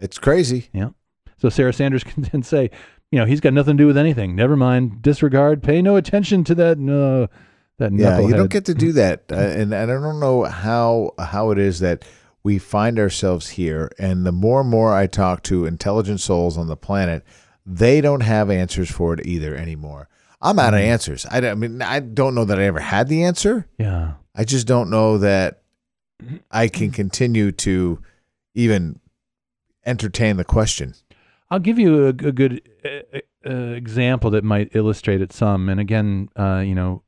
It's 0.00 0.18
crazy. 0.18 0.68
Yeah. 0.74 0.90
So 1.38 1.48
Sarah 1.48 1.72
Sanders 1.72 2.04
can 2.04 2.24
then 2.24 2.42
say, 2.42 2.70
you 3.12 3.18
know, 3.18 3.26
he's 3.26 3.40
got 3.40 3.52
nothing 3.52 3.76
to 3.76 3.82
do 3.82 3.86
with 3.86 3.98
anything. 3.98 4.34
Never 4.34 4.56
mind. 4.56 5.02
Disregard. 5.02 5.62
Pay 5.62 5.82
no 5.82 5.94
attention 5.96 6.42
to 6.44 6.54
that. 6.56 6.78
No, 6.78 7.28
that 7.78 7.92
Yeah, 7.92 8.18
you 8.20 8.32
don't 8.34 8.50
get 8.50 8.64
to 8.64 8.74
do 8.74 8.92
that, 8.92 9.24
uh, 9.30 9.36
and, 9.36 9.72
and 9.72 9.90
I 9.90 9.94
don't 9.94 10.18
know 10.18 10.44
how 10.44 11.12
how 11.18 11.50
it 11.50 11.58
is 11.58 11.78
that 11.80 12.04
we 12.42 12.58
find 12.58 12.98
ourselves 12.98 13.50
here. 13.50 13.92
And 13.98 14.26
the 14.26 14.32
more 14.32 14.62
and 14.62 14.70
more 14.70 14.94
I 14.94 15.06
talk 15.06 15.42
to 15.44 15.66
intelligent 15.66 16.20
souls 16.20 16.58
on 16.58 16.66
the 16.66 16.76
planet, 16.76 17.22
they 17.64 18.00
don't 18.00 18.22
have 18.22 18.50
answers 18.50 18.90
for 18.90 19.14
it 19.14 19.24
either 19.26 19.54
anymore. 19.54 20.08
I'm 20.40 20.58
out 20.58 20.74
of 20.74 20.80
Mm. 20.80 20.86
answers. 20.86 21.24
I, 21.30 21.38
I 21.50 21.54
mean, 21.54 21.80
I 21.82 22.00
don't 22.00 22.34
know 22.34 22.44
that 22.44 22.58
I 22.58 22.64
ever 22.64 22.80
had 22.80 23.06
the 23.06 23.22
answer. 23.22 23.68
Yeah. 23.78 24.14
I 24.34 24.42
just 24.44 24.66
don't 24.66 24.90
know 24.90 25.18
that 25.18 25.62
I 26.50 26.66
can 26.66 26.90
continue 27.02 27.52
to 27.52 28.00
even 28.54 28.98
entertain 29.86 30.36
the 30.36 30.44
question. 30.44 30.94
I'll 31.52 31.58
give 31.58 31.78
you 31.78 32.06
a, 32.06 32.08
a 32.08 32.32
good 32.32 32.62
uh, 32.82 33.18
uh, 33.46 33.50
example 33.50 34.30
that 34.30 34.42
might 34.42 34.74
illustrate 34.74 35.20
it 35.20 35.34
some. 35.34 35.68
And 35.68 35.78
again, 35.78 36.30
uh, 36.34 36.62
you 36.64 36.74
know, 36.74 37.02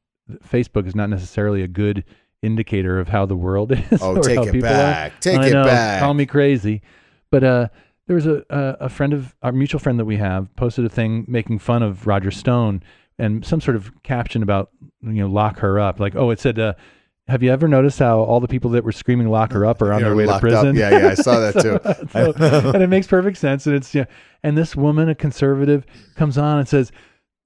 Facebook 0.47 0.87
is 0.87 0.95
not 0.95 1.09
necessarily 1.09 1.63
a 1.63 1.67
good 1.67 2.05
indicator 2.43 3.01
of 3.01 3.09
how 3.09 3.25
the 3.25 3.37
world 3.37 3.73
is. 3.91 4.03
Oh, 4.03 4.17
or 4.17 4.21
take 4.23 4.37
how 4.37 4.43
it 4.43 4.53
people 4.53 4.69
back. 4.69 5.13
Are. 5.13 5.21
Take 5.21 5.39
I 5.39 5.47
it 5.47 5.53
know, 5.55 5.65
back. 5.65 6.01
Call 6.01 6.13
me 6.13 6.27
crazy, 6.27 6.83
but 7.31 7.43
uh, 7.43 7.69
there 8.07 8.17
was 8.17 8.27
a, 8.27 8.45
a 8.51 8.77
a 8.81 8.89
friend 8.91 9.15
of 9.15 9.35
our 9.43 9.51
mutual 9.53 9.79
friend 9.81 9.99
that 9.99 10.05
we 10.05 10.19
have 10.19 10.55
posted 10.57 10.85
a 10.85 10.91
thing 10.91 11.25
making 11.27 11.59
fun 11.59 11.83
of 11.83 12.07
Roger 12.07 12.31
Stone 12.31 12.83
and 13.19 13.47
some 13.47 13.63
sort 13.63 13.77
of 13.77 14.03
caption 14.03 14.43
about 14.43 14.73
you 15.01 15.23
know 15.23 15.27
lock 15.27 15.61
her 15.61 15.81
up. 15.81 15.99
Like, 15.99 16.15
oh, 16.17 16.29
it 16.29 16.39
said. 16.39 16.77
Have 17.27 17.43
you 17.43 17.51
ever 17.51 17.67
noticed 17.67 17.99
how 17.99 18.21
all 18.21 18.39
the 18.41 18.49
people 18.49 18.71
that 18.73 18.85
were 18.85 18.93
screaming 18.93 19.29
"lock 19.29 19.53
her 19.53 19.65
up" 19.65 19.81
are 19.81 19.93
on 19.93 20.03
their 20.03 20.15
way 20.15 20.25
to 20.25 20.31
locked 20.31 20.45
up. 20.45 20.51
prison? 20.63 20.77
Yeah, 20.77 20.91
yeah, 20.99 21.09
I 21.09 21.15
saw 21.15 21.41
that 21.41 21.55
too. 21.63 21.79
So- 22.13 22.71
and 22.75 22.83
it 22.83 22.89
makes 22.89 23.07
perfect 23.07 23.39
sense. 23.39 23.67
And 23.67 23.75
it's 23.77 23.95
yeah. 23.95 24.05
And 24.43 24.59
this 24.59 24.77
woman, 24.77 25.09
a 25.09 25.15
conservative, 25.15 25.87
comes 26.17 26.37
on 26.37 26.59
and 26.59 26.69
says, 26.69 26.93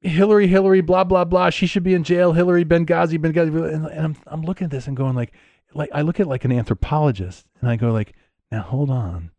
"Hillary, 0.00 0.48
Hillary, 0.48 0.80
blah 0.80 1.04
blah 1.04 1.24
blah. 1.24 1.50
She 1.50 1.66
should 1.68 1.84
be 1.84 1.94
in 1.94 2.02
jail. 2.02 2.32
Hillary, 2.32 2.64
Benghazi, 2.64 3.18
Benghazi." 3.18 3.72
And, 3.72 3.86
and 3.86 4.04
I'm 4.04 4.16
I'm 4.26 4.42
looking 4.42 4.64
at 4.64 4.70
this 4.72 4.88
and 4.88 4.96
going 4.96 5.14
like, 5.14 5.32
like 5.74 5.90
I 5.92 6.02
look 6.02 6.18
at 6.18 6.26
like 6.26 6.44
an 6.44 6.50
anthropologist, 6.50 7.46
and 7.60 7.70
I 7.70 7.76
go 7.76 7.92
like, 7.92 8.14
now 8.50 8.62
hold 8.62 8.90
on, 8.90 9.30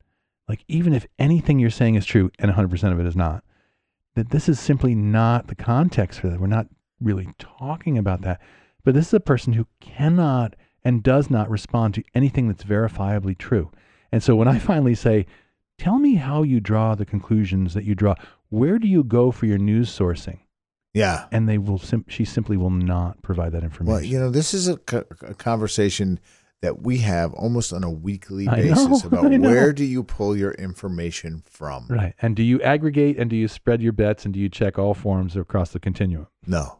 like 0.48 0.63
even 0.69 0.93
if 0.93 1.05
anything 1.17 1.60
you're 1.60 1.69
saying 1.69 1.96
is 1.96 2.05
true, 2.05 2.31
and 2.39 2.48
100 2.48 2.69
percent 2.69 2.93
of 2.93 3.00
it 3.01 3.05
is 3.05 3.15
not, 3.17 3.43
that 4.15 4.29
this 4.29 4.48
is 4.48 4.58
simply 4.58 4.96
not 4.96 5.48
the 5.48 5.55
context 5.55 6.22
for 6.22 6.29
that. 6.29 6.39
We're 6.39 6.48
not 6.48 6.67
really 7.01 7.27
talking 7.39 7.98
about 7.98 8.22
that. 8.22 8.39
But 8.83 8.93
this 8.93 9.07
is 9.07 9.13
a 9.13 9.19
person 9.19 9.53
who 9.53 9.67
cannot 9.79 10.55
and 10.83 11.03
does 11.03 11.29
not 11.29 11.50
respond 11.50 11.93
to 11.95 12.03
anything 12.15 12.48
that's 12.48 12.63
verifiably 12.63 13.38
true. 13.38 13.71
And 14.12 14.24
so 14.24 14.36
when 14.36 14.48
I 14.48 14.59
finally 14.59 14.95
say, 14.95 15.25
tell 15.77 16.00
me 16.00 16.15
how 16.15 16.43
you 16.43 16.59
draw 16.59 16.95
the 16.95 17.05
conclusions 17.05 17.74
that 17.74 17.83
you 17.83 17.95
draw, 17.95 18.15
where 18.50 18.79
do 18.79 18.88
you 18.88 19.03
go 19.03 19.31
for 19.31 19.45
your 19.45 19.57
news 19.57 19.89
sourcing? 19.89 20.39
Yeah. 20.93 21.27
And 21.31 21.48
they 21.48 21.57
will, 21.57 21.77
sim- 21.77 22.05
she 22.07 22.25
simply 22.25 22.57
will 22.57 22.71
not 22.71 23.21
provide 23.21 23.51
that 23.51 23.63
information. 23.63 23.93
Well, 23.93 24.03
you 24.03 24.19
know, 24.19 24.29
this 24.31 24.53
is 24.53 24.67
a, 24.67 24.77
co- 24.77 25.05
a 25.21 25.36
conversation 25.36 26.19
that 26.62 26.81
we 26.81 26.98
have 26.98 27.33
almost 27.33 27.71
on 27.71 27.83
a 27.83 27.89
weekly 27.89 28.48
basis 28.48 29.03
know, 29.03 29.19
about 29.19 29.39
where 29.39 29.71
do 29.71 29.86
you 29.86 30.03
pull 30.03 30.36
your 30.36 30.51
information 30.53 31.43
from? 31.45 31.86
right. 31.89 32.13
And 32.21 32.36
do 32.36 32.43
you 32.43 32.62
aggregate 32.62 33.17
and 33.17 33.29
do 33.29 33.36
you 33.36 33.48
spread 33.48 33.81
your 33.81 33.93
bets 33.93 34.25
and 34.25 34.33
do 34.33 34.39
you 34.39 34.50
check 34.50 34.77
all 34.77 34.93
forms 34.93 35.38
across 35.38 35.71
the 35.71 35.79
continuum? 35.79 36.27
No, 36.45 36.79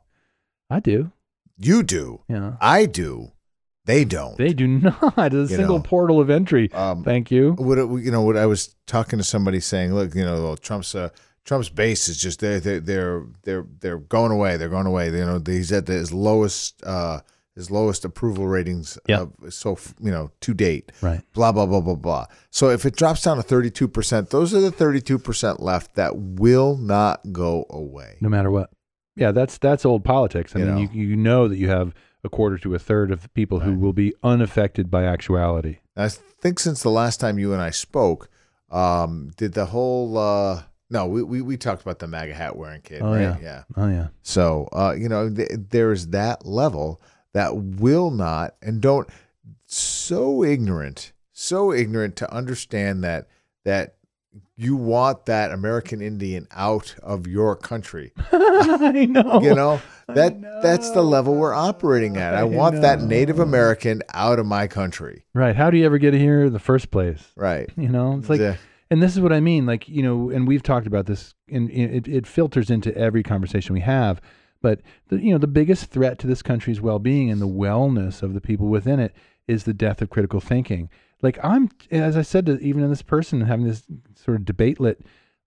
I 0.70 0.80
do. 0.80 1.12
You 1.60 1.84
do. 1.84 2.22
Yeah. 2.28 2.54
I 2.62 2.86
do. 2.86 3.32
They 3.86 4.06
don't. 4.06 4.38
They 4.38 4.54
do 4.54 4.68
not. 5.18 5.34
A 5.34 5.48
single 5.48 5.78
know. 5.78 5.84
portal 5.84 6.20
of 6.22 6.30
entry. 6.30 6.72
um, 6.74 7.04
Thank 7.04 7.32
you. 7.32 7.54
what 7.54 7.78
it- 7.78 7.90
you 8.04 8.12
know, 8.12 8.22
what 8.22 8.38
I 8.38 8.46
was 8.46 8.76
talking 8.88 9.18
to 9.20 9.24
somebody 9.26 9.60
saying, 9.60 9.94
look, 9.94 10.14
you 10.16 10.24
know, 10.24 10.56
Trump's 10.56 10.94
uh, 10.96 11.10
Trump's 11.46 11.70
base 11.70 12.08
is 12.08 12.18
just 12.22 12.40
they're 12.40 12.60
they're 12.60 12.80
they're 12.80 13.24
they're, 13.44 13.66
they're 13.80 13.98
going 13.98 14.32
away. 14.32 14.58
They're 14.58 14.70
going 14.70 14.86
away. 14.86 15.08
You 15.08 15.26
know, 15.26 15.42
he's 15.46 15.72
at 15.72 15.88
his 15.88 16.14
lowest 16.14 16.84
uh, 16.86 17.22
his 17.56 17.72
lowest 17.72 18.06
approval 18.06 18.46
ratings. 18.48 19.00
Yeah. 19.08 19.22
Of, 19.42 19.54
so 19.54 19.78
you 20.00 20.12
know 20.12 20.30
to 20.42 20.54
date. 20.54 20.92
Right. 21.02 21.22
blah 21.34 21.52
blah 21.52 21.66
blah 21.66 21.82
blah 21.82 21.96
blah. 21.96 22.26
So 22.52 22.70
if 22.70 22.86
it 22.86 22.96
drops 22.96 23.24
down 23.24 23.38
to 23.38 23.44
32%, 23.44 24.30
those 24.30 24.54
are 24.54 24.62
the 24.62 24.72
32% 24.72 25.60
left 25.60 25.96
that 25.96 26.16
will 26.16 26.78
not 26.78 27.22
go 27.32 27.66
away. 27.72 28.18
no 28.22 28.30
matter 28.30 28.52
what. 28.52 28.70
Yeah, 29.20 29.32
that's 29.32 29.58
that's 29.58 29.86
old 29.86 30.04
politics. 30.04 30.56
I 30.56 30.60
You 30.60 30.66
mean, 30.66 30.76
know. 30.76 30.92
you 30.94 31.08
you 31.10 31.16
know 31.16 31.48
that 31.48 31.58
you 31.58 31.70
have 31.70 31.94
a 32.24 32.30
quarter 32.30 32.58
to 32.60 32.76
a 32.76 32.80
third 32.80 33.12
of 33.12 33.22
the 33.24 33.30
people 33.30 33.60
who 33.62 33.76
will 33.76 33.94
be 33.94 34.14
unaffected 34.24 34.90
by 34.92 35.04
actuality. 35.06 35.78
I 35.96 36.10
think 36.10 36.60
since 36.60 36.82
the 36.84 36.90
last 36.90 37.20
time 37.20 37.40
you 37.40 37.54
and 37.54 37.62
I 37.62 37.70
spoke, 37.70 38.30
um, 38.72 39.32
did 39.38 39.54
the 39.54 39.66
whole 39.68 40.18
uh 40.18 40.64
no, 40.92 41.06
we, 41.06 41.22
we, 41.22 41.42
we 41.42 41.56
talked 41.56 41.84
about 41.84 42.00
the 42.00 42.08
MAGA 42.08 42.34
hat 42.34 42.56
wearing 42.56 42.82
kid, 42.82 43.04
Oh, 43.04 43.14
right? 43.14 43.40
yeah. 43.40 43.64
Oh 43.78 43.88
yeah, 43.88 44.08
So, 44.24 44.68
uh, 44.74 44.96
you 44.98 45.08
know, 45.08 45.30
th- 45.30 45.52
there's 45.70 46.08
that 46.08 46.48
level 46.48 47.00
that 47.34 47.56
will 47.56 48.10
not 48.10 48.56
and 48.64 48.82
don't 48.82 49.08
so 49.68 50.44
ignorant, 50.44 51.12
so 51.32 51.72
ignorant 51.72 52.16
to 52.18 52.34
understand 52.34 53.04
that 53.04 53.28
that 53.66 53.96
you 54.56 54.76
want 54.76 55.26
that 55.26 55.52
American 55.52 56.02
Indian 56.02 56.48
out 56.52 56.96
of 57.02 57.26
your 57.28 57.56
country. 57.56 58.12
I 58.32 59.06
know. 59.10 59.42
You 59.42 59.56
know, 59.56 59.82
that 60.08 60.40
know. 60.40 60.62
that's 60.62 60.92
the 60.92 61.02
level 61.02 61.36
we're 61.36 61.54
operating 61.54 62.18
at. 62.18 62.36
I, 62.36 62.42
I 62.42 62.44
want 62.44 62.82
that. 62.82 63.02
Native 63.02 63.40
American 63.40 64.04
out 64.14 64.38
of 64.40 64.46
my 64.46 64.68
country. 64.68 65.26
right? 65.34 65.56
How 65.56 65.70
do 65.72 65.78
you 65.78 65.86
ever 65.86 65.98
get 65.98 66.14
here 66.14 66.46
in 66.46 66.54
the 66.54 66.60
first 66.60 66.92
place? 66.92 67.32
Right. 67.36 67.70
You 67.78 67.90
know, 67.90 68.18
it's 68.20 68.30
like, 68.30 68.40
Yeah. 68.42 68.58
and 68.92 69.02
this 69.02 69.14
is 69.14 69.20
what 69.22 69.34
I 69.34 69.40
mean. 69.40 69.66
Like, 69.66 69.88
you 69.88 70.04
know, 70.04 70.30
and 70.30 70.48
we've 70.48 70.64
talked 70.64 70.86
about 70.88 71.06
this, 71.06 71.34
and 71.52 71.70
it, 71.72 72.08
it 72.08 72.28
filters 72.28 72.70
into 72.70 72.96
every 72.98 73.24
conversation 73.24 73.74
we 73.74 73.82
have. 73.82 74.22
But 74.62 74.82
the, 75.08 75.18
you 75.18 75.32
know, 75.32 75.38
the 75.38 75.48
biggest 75.48 75.86
threat 75.86 76.20
to 76.20 76.28
this 76.28 76.42
country's 76.42 76.82
well-being 76.82 77.32
and 77.32 77.42
the 77.42 77.48
wellness 77.48 78.22
of 78.22 78.34
the 78.34 78.42
people 78.42 78.68
within 78.68 79.00
it 79.00 79.14
is 79.48 79.64
the 79.64 79.74
death 79.74 80.02
of 80.02 80.10
critical 80.10 80.42
thinking. 80.42 80.90
Like 81.22 81.38
I'm, 81.44 81.70
as 81.92 82.16
I 82.16 82.22
said, 82.22 82.46
to 82.46 82.60
even 82.60 82.84
in 82.84 82.90
this 82.90 83.02
person 83.02 83.42
and 83.42 83.50
having 83.50 83.68
this 83.68 83.84
sort 84.16 84.38
of 84.38 84.46
debate 84.46 84.80
lit, 84.80 85.02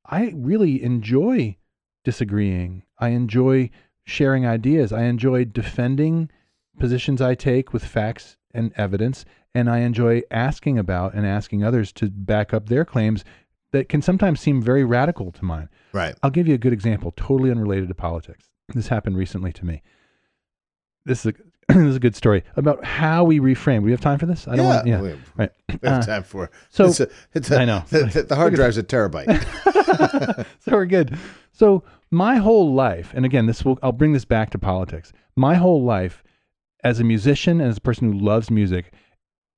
I 0.05 0.33
really 0.35 0.83
enjoy 0.83 1.57
disagreeing. 2.05 2.83
I 2.99 3.09
enjoy 3.09 3.71
sharing 4.05 4.47
ideas. 4.47 4.93
I 4.93 5.05
enjoy 5.05 5.45
defending 5.45 6.31
positions 6.79 7.21
I 7.21 7.35
take 7.35 7.73
with 7.73 7.85
facts 7.85 8.37
and 8.53 8.73
evidence, 8.77 9.25
and 9.55 9.71
I 9.71 9.79
enjoy 9.79 10.23
asking 10.31 10.79
about 10.79 11.15
and 11.15 11.27
asking 11.27 11.65
others 11.65 11.93
to 11.93 12.11
back 12.11 12.53
up 12.53 12.69
their 12.69 12.85
claims 12.85 13.25
that 13.73 13.89
can 13.89 14.03
sometimes 14.03 14.41
seem 14.41 14.61
very 14.61 14.85
radical 14.85 15.33
to 15.33 15.45
mine. 15.45 15.69
Right. 15.93 16.15
I'll 16.23 16.31
give 16.31 16.47
you 16.47 16.55
a 16.55 16.59
good 16.59 16.73
example, 16.73 17.13
totally 17.17 17.51
unrelated 17.51 17.89
to 17.89 17.95
politics. 17.95 18.51
This 18.75 18.89
happened 18.89 19.17
recently 19.17 19.53
to 19.55 19.65
me. 19.65 19.83
This 21.05 21.25
is 21.25 21.35
a 21.35 21.35
this 21.75 21.91
is 21.91 21.97
a 21.97 22.01
good 22.01 22.17
story 22.17 22.43
about 22.57 22.85
how 22.85 23.25
we 23.25 23.41
reframe. 23.41 23.83
We 23.83 23.91
have 23.91 24.01
time 24.01 24.19
for 24.19 24.27
this? 24.27 24.47
I 24.49 24.57
don't 24.57 24.67
want. 24.67 24.87
Yeah, 24.87 25.01
we, 25.01 25.15
right. 25.37 25.51
we 25.69 25.89
have 25.89 26.03
Uh, 26.03 26.07
time 26.07 26.23
for 26.23 26.51
so- 26.71 26.87
it's 26.87 27.01
a, 27.01 27.09
it's 27.35 27.51
a, 27.51 27.59
I 27.61 27.65
know. 27.65 27.85
the, 27.91 28.25
the 28.29 28.37
hard 28.37 28.55
drive's 28.55 28.79
a 28.79 28.83
terabyte. 28.83 30.47
so 30.61 30.73
we're 30.73 30.87
good. 30.87 31.17
So 31.53 31.85
my 32.11 32.37
whole 32.37 32.73
life, 32.75 33.13
and 33.15 33.25
again, 33.25 33.47
this 33.47 33.65
will 33.65 33.79
I'll 33.83 33.93
bring 33.93 34.13
this 34.13 34.25
back 34.25 34.51
to 34.51 34.59
politics. 34.59 35.13
My 35.37 35.55
whole 35.55 35.83
life, 35.83 36.23
as 36.85 36.99
a 37.01 37.05
musician 37.05 37.61
and 37.61 37.71
as 37.71 37.77
a 37.79 37.81
person 37.83 38.13
who 38.13 38.19
loves 38.19 38.51
music, 38.51 38.93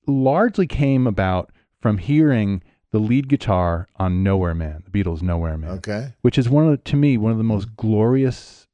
largely 0.06 0.66
came 0.66 1.06
about 1.06 1.50
from 1.80 1.98
hearing 1.98 2.62
the 2.90 2.98
lead 2.98 3.28
guitar 3.28 3.88
on 3.96 4.22
Nowhere 4.22 4.54
Man, 4.54 4.82
the 4.84 4.90
Beatles' 4.90 5.22
Nowhere 5.22 5.58
Man, 5.58 5.70
Okay. 5.78 6.12
which 6.22 6.38
is 6.38 6.48
one 6.48 6.64
of 6.64 6.70
the, 6.70 6.76
to 6.78 6.96
me 6.96 7.16
one 7.16 7.32
of 7.32 7.38
the 7.38 7.44
most 7.44 7.76
glorious 7.76 8.68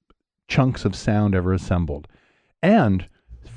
chunks 0.48 0.84
of 0.84 0.94
sound 0.94 1.34
ever 1.34 1.52
assembled. 1.54 2.06
And 2.62 3.08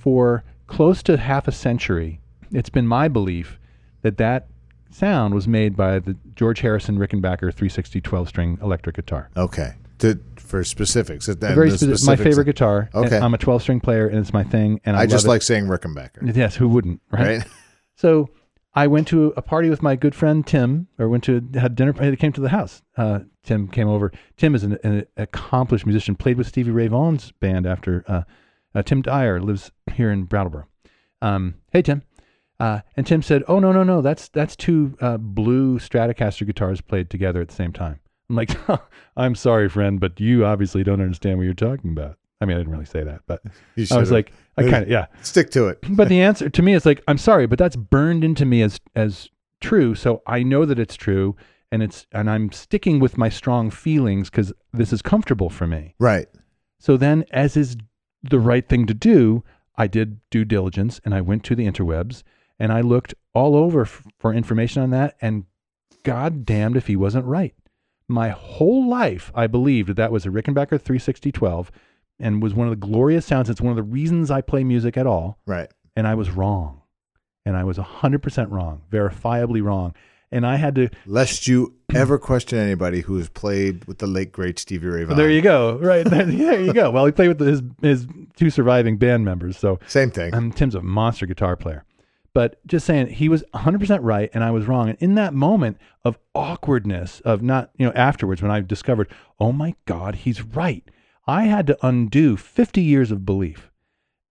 for 0.04 0.44
close 0.68 1.02
to 1.02 1.16
half 1.16 1.48
a 1.48 1.52
century, 1.54 2.20
it's 2.52 2.70
been 2.70 2.86
my 2.86 3.08
belief 3.08 3.58
that 4.02 4.18
that 4.18 4.48
sound 4.92 5.34
was 5.34 5.48
made 5.48 5.78
by 5.78 5.98
the 6.00 6.18
George 6.36 6.60
Harrison 6.60 6.98
Rickenbacker 6.98 7.54
360 7.54 8.02
12 8.02 8.28
string 8.28 8.60
electric 8.62 8.98
guitar. 8.98 9.30
Okay. 9.38 9.76
To, 10.00 10.20
for 10.36 10.66
specifics. 10.66 11.28
that- 11.28 11.40
very 11.40 11.72
specific, 11.72 12.06
my 12.06 12.18
favorite 12.18 12.44
guitar. 12.44 12.90
Okay. 12.94 13.18
I'm 13.18 13.34
a 13.34 13.38
12 13.38 13.62
string 13.62 13.80
player 13.80 14.10
and 14.10 14.20
it's 14.20 14.34
my 14.34 14.44
thing. 14.44 14.82
And 14.84 14.98
I, 14.98 15.04
I, 15.04 15.06
just 15.06 15.26
love 15.26 15.36
like 15.36 15.42
saying 15.42 15.68
Rickenbacker. 15.68 16.36
Yes, 16.36 16.58
who 16.58 16.68
wouldn't, 16.68 17.00
right? 17.10 17.38
Right. 17.38 17.48
So 17.96 18.32
I 18.74 18.88
went 18.88 19.08
to 19.10 19.34
a 19.38 19.42
party 19.44 19.70
with 19.70 19.84
my 19.84 19.96
good 19.96 20.16
friend 20.16 20.46
Tim, 20.46 20.88
or 20.98 21.08
went 21.08 21.24
to 21.26 21.48
had 21.54 21.76
dinner. 21.76 21.94
He 21.94 22.16
came 22.16 22.34
to 22.34 22.42
the 22.42 22.50
house. 22.50 22.82
Uh, 22.98 23.20
Tim 23.44 23.68
came 23.68 23.88
over. 23.88 24.12
Tim 24.36 24.56
is 24.56 24.64
an, 24.64 24.80
an 24.84 25.06
accomplished 25.16 25.86
musician. 25.86 26.16
Played 26.16 26.38
with 26.40 26.48
Stevie 26.48 26.72
Ray 26.72 26.88
Vaughan's 26.88 27.32
band 27.34 27.68
after. 27.68 28.04
Uh, 28.08 28.24
Tim 28.82 29.02
Dyer 29.02 29.40
lives 29.40 29.72
here 29.94 30.12
in 30.12 30.24
Brattleboro. 30.24 30.66
Um, 31.22 31.56
hey 31.72 31.82
Tim, 31.82 32.02
Uh, 32.60 32.82
and 32.98 33.06
Tim 33.06 33.22
said, 33.22 33.44
"Oh 33.48 33.60
no, 33.60 33.72
no, 33.72 33.84
no, 33.84 34.02
that's 34.02 34.30
that's 34.30 34.56
two 34.56 34.98
uh, 35.02 35.18
blue 35.18 35.80
Stratocaster 35.80 36.46
guitars 36.46 36.82
played 36.82 37.10
together 37.10 37.42
at 37.42 37.50
the 37.50 37.56
same 37.56 37.72
time." 37.74 38.00
I'm 38.30 38.36
like, 38.36 38.52
"I'm 39.18 39.36
sorry, 39.36 39.70
friend, 39.70 40.00
but 40.00 40.20
you 40.20 40.46
obviously 40.46 40.84
don't 40.84 41.02
understand 41.02 41.38
what 41.38 41.44
you're 41.44 41.54
talking 41.54 41.92
about." 41.92 42.18
I 42.42 42.46
mean, 42.46 42.58
I 42.58 42.60
didn't 42.60 42.74
really 42.74 42.86
say 42.86 43.04
that, 43.04 43.22
but 43.26 43.42
I 43.90 43.98
was 43.98 44.12
like, 44.12 44.34
I 44.58 44.64
kind 44.64 44.84
of 44.84 44.90
yeah. 44.90 45.06
stick 45.22 45.50
to 45.52 45.68
it. 45.68 45.80
But 45.90 46.10
the 46.10 46.20
answer 46.22 46.50
to 46.50 46.62
me 46.62 46.74
is 46.74 46.86
like, 46.86 47.02
I'm 47.08 47.18
sorry, 47.18 47.48
but 47.48 47.58
that's 47.58 47.78
burned 47.78 48.24
into 48.26 48.44
me 48.44 48.62
as 48.62 48.82
as 48.96 49.30
true. 49.62 49.96
So 49.96 50.22
I 50.28 50.44
know 50.44 50.66
that 50.66 50.78
it's 50.78 50.96
true, 50.96 51.38
and 51.72 51.82
it's 51.82 52.06
and 52.12 52.30
I'm 52.30 52.52
sticking 52.52 53.00
with 53.00 53.18
my 53.18 53.30
strong 53.30 53.70
feelings 53.70 54.30
because 54.30 54.52
this 54.74 54.92
is 54.92 55.02
comfortable 55.02 55.50
for 55.50 55.66
me. 55.68 55.96
Right. 56.00 56.28
So 56.80 56.98
then, 56.98 57.24
as 57.32 57.56
is 57.56 57.78
the 58.24 58.40
right 58.40 58.68
thing 58.68 58.86
to 58.88 58.94
do, 58.94 59.44
I 59.76 59.88
did 59.88 60.20
due 60.30 60.46
diligence 60.46 61.02
and 61.04 61.14
I 61.14 61.22
went 61.22 61.44
to 61.46 61.56
the 61.56 61.68
interwebs 61.68 62.24
and 62.60 62.72
I 62.72 62.82
looked 62.82 63.14
all 63.34 63.56
over 63.56 63.82
f- 63.82 64.04
for 64.18 64.34
information 64.34 64.82
on 64.82 64.92
that. 64.92 65.16
And 65.22 65.46
God 66.04 66.46
damned 66.46 66.78
if 66.78 66.88
he 66.88 66.96
wasn't 66.96 67.26
right. 67.26 67.54
My 68.08 68.30
whole 68.30 68.88
life, 68.88 69.32
I 69.34 69.48
believed 69.48 69.90
that 69.90 69.96
that 69.96 70.12
was 70.12 70.26
a 70.26 70.30
Rickenbacker 70.30 70.80
36012 70.80 71.72
and 72.20 72.44
was 72.44 72.54
one 72.54 72.68
of 72.68 72.72
the 72.72 72.88
glorious 72.88 73.26
sounds. 73.26 73.50
It's 73.50 73.62
one 73.62 73.72
of 73.72 73.78
the 73.78 73.84
reasons 73.84 74.30
I 74.30 74.42
play 74.42 74.64
music 74.64 74.98
at 74.98 75.08
all. 75.08 75.40
Right. 75.46 75.72
And 75.96 76.08
I 76.08 76.16
was 76.16 76.30
wrong. 76.30 76.82
And 77.46 77.58
I 77.58 77.64
was 77.64 77.78
100% 77.78 78.52
wrong, 78.52 78.84
verifiably 78.90 79.62
wrong. 79.62 79.94
And 80.34 80.46
I 80.46 80.56
had 80.56 80.76
to 80.76 80.90
Lest 81.06 81.48
you 81.48 81.76
ever 81.94 82.18
question 82.18 82.58
anybody 82.58 83.02
who 83.02 83.18
has 83.18 83.30
played 83.30 83.86
with 83.86 84.00
the 84.00 84.08
late 84.08 84.32
great 84.32 84.58
Stevie 84.58 84.88
Ray 84.88 85.04
Vaughan. 85.04 85.18
There 85.18 85.30
you 85.30 85.42
go. 85.42 85.78
Right. 85.78 86.04
there 86.10 86.60
you 86.60 86.74
go. 86.74 86.90
Well, 86.92 87.06
he 87.06 87.12
played 87.12 87.30
with 87.30 87.40
his 87.40 87.62
his 87.82 88.08
two 88.36 88.50
surviving 88.50 88.98
band 88.98 89.24
members. 89.24 89.58
So 89.58 89.80
Same 89.88 90.12
thing. 90.12 90.34
um, 90.34 90.52
Tim's 90.52 90.76
a 90.76 90.82
monster 90.82 91.26
guitar 91.26 91.56
player. 91.56 91.86
But 92.34 92.66
just 92.66 92.86
saying, 92.88 93.08
he 93.08 93.30
was 93.30 93.44
100% 93.54 94.00
right 94.02 94.30
and 94.34 94.44
I 94.44 94.50
was 94.50 94.66
wrong. 94.66 94.90
And 94.90 94.98
in 95.00 95.14
that 95.16 95.36
moment 95.36 95.78
of 96.04 96.18
awkwardness, 96.34 97.20
of 97.22 97.44
not, 97.44 97.70
you 97.78 97.86
know, 97.86 97.94
afterwards 97.94 98.42
when 98.42 98.50
I 98.50 98.60
discovered, 98.62 99.08
oh 99.40 99.52
my 99.52 99.76
God, 99.86 100.16
he's 100.16 100.42
right, 100.42 100.84
I 101.28 101.44
had 101.44 101.68
to 101.68 101.78
undo 101.86 102.36
50 102.36 102.82
years 102.82 103.12
of 103.12 103.24
belief 103.24 103.70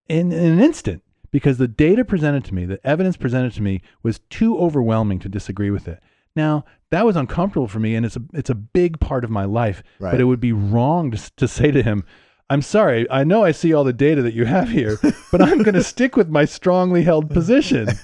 in, 0.09 0.33
in 0.33 0.53
an 0.53 0.61
instant 0.61 1.05
because 1.33 1.59
the 1.59 1.67
data 1.67 2.05
presented 2.05 2.45
to 2.45 2.55
me, 2.55 2.65
the 2.65 2.79
evidence 2.87 3.17
presented 3.17 3.53
to 3.55 3.63
me 3.63 3.83
was 4.05 4.21
too 4.31 4.57
overwhelming 4.59 5.19
to 5.21 5.29
disagree 5.29 5.71
with 5.71 5.89
it. 5.89 6.01
Now, 6.37 6.65
that 6.91 7.05
was 7.05 7.17
uncomfortable 7.17 7.67
for 7.69 7.81
me 7.81 7.95
and 7.97 8.07
it's 8.07 8.17
a, 8.17 8.23
it's 8.33 8.51
a 8.51 8.55
big 8.55 9.01
part 9.01 9.25
of 9.25 9.31
my 9.31 9.45
life, 9.45 9.83
Right. 9.99 10.13
but 10.13 10.21
it 10.21 10.25
would 10.25 10.41
be 10.41 10.53
wrong 10.53 11.11
to, 11.11 11.31
to 11.37 11.49
say 11.49 11.71
to 11.73 11.83
him, 11.83 12.05
I'm 12.49 12.63
sorry, 12.63 13.07
I 13.11 13.25
know 13.25 13.45
I 13.45 13.53
see 13.53 13.73
all 13.73 13.83
the 13.85 13.95
data 13.95 14.21
that 14.23 14.35
you 14.35 14.45
have 14.45 14.69
here, 14.69 14.99
but 15.33 15.41
I'm 15.41 15.63
going 15.63 15.75
to 15.75 15.83
stick 15.83 16.17
with 16.17 16.29
my 16.29 16.45
strongly 16.45 17.03
held 17.03 17.31
position. 17.31 17.89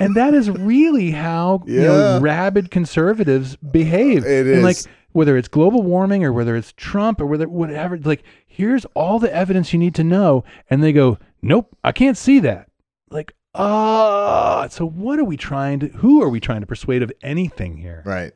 And 0.00 0.14
that 0.16 0.32
is 0.32 0.48
really 0.50 1.10
how 1.10 1.62
you 1.66 1.82
know, 1.82 2.18
rabid 2.20 2.70
conservatives 2.70 3.56
behave. 3.56 4.24
It 4.24 4.46
And 4.46 4.62
like 4.62 4.78
whether 5.12 5.36
it's 5.36 5.48
global 5.48 5.82
warming 5.82 6.24
or 6.24 6.32
whether 6.32 6.56
it's 6.56 6.72
Trump 6.72 7.20
or 7.20 7.26
whether 7.26 7.46
whatever, 7.48 7.98
like 7.98 8.22
here's 8.46 8.86
all 8.94 9.18
the 9.18 9.32
evidence 9.34 9.72
you 9.74 9.78
need 9.78 9.94
to 9.96 10.04
know, 10.04 10.42
and 10.70 10.82
they 10.82 10.92
go, 10.92 11.18
nope, 11.42 11.76
I 11.84 11.92
can't 11.92 12.16
see 12.16 12.40
that. 12.40 12.68
Like, 13.10 13.34
ah, 13.54 14.68
so 14.70 14.86
what 14.86 15.18
are 15.18 15.24
we 15.24 15.36
trying 15.36 15.80
to? 15.80 15.88
Who 15.88 16.22
are 16.22 16.28
we 16.28 16.40
trying 16.40 16.60
to 16.60 16.66
persuade 16.66 17.02
of 17.02 17.12
anything 17.22 17.76
here? 17.76 18.02
Right. 18.06 18.32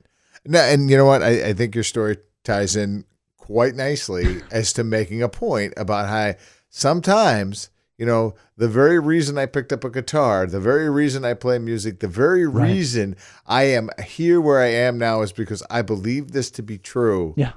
No, 0.46 0.60
and 0.60 0.90
you 0.90 0.96
know 0.96 1.06
what? 1.06 1.22
I, 1.22 1.48
I 1.48 1.52
think 1.52 1.74
your 1.74 1.84
story 1.84 2.18
ties 2.42 2.76
in 2.76 3.04
quite 3.36 3.74
nicely 3.74 4.42
as 4.50 4.72
to 4.74 4.84
making 4.84 5.22
a 5.22 5.28
point 5.28 5.72
about 5.76 6.08
how 6.08 6.34
sometimes, 6.70 7.70
you 7.96 8.04
know, 8.04 8.34
the 8.56 8.68
very 8.68 8.98
reason 8.98 9.38
I 9.38 9.46
picked 9.46 9.72
up 9.72 9.84
a 9.84 9.90
guitar, 9.90 10.46
the 10.46 10.60
very 10.60 10.90
reason 10.90 11.24
I 11.24 11.34
play 11.34 11.58
music, 11.58 12.00
the 12.00 12.08
very 12.08 12.46
Right. 12.46 12.68
reason 12.68 13.16
I 13.46 13.64
am 13.64 13.88
here 14.04 14.40
where 14.40 14.60
I 14.60 14.66
am 14.68 14.98
now 14.98 15.22
is 15.22 15.32
because 15.32 15.62
I 15.70 15.82
believe 15.82 16.32
this 16.32 16.50
to 16.52 16.62
be 16.62 16.76
true. 16.78 17.34
Yeah. 17.36 17.52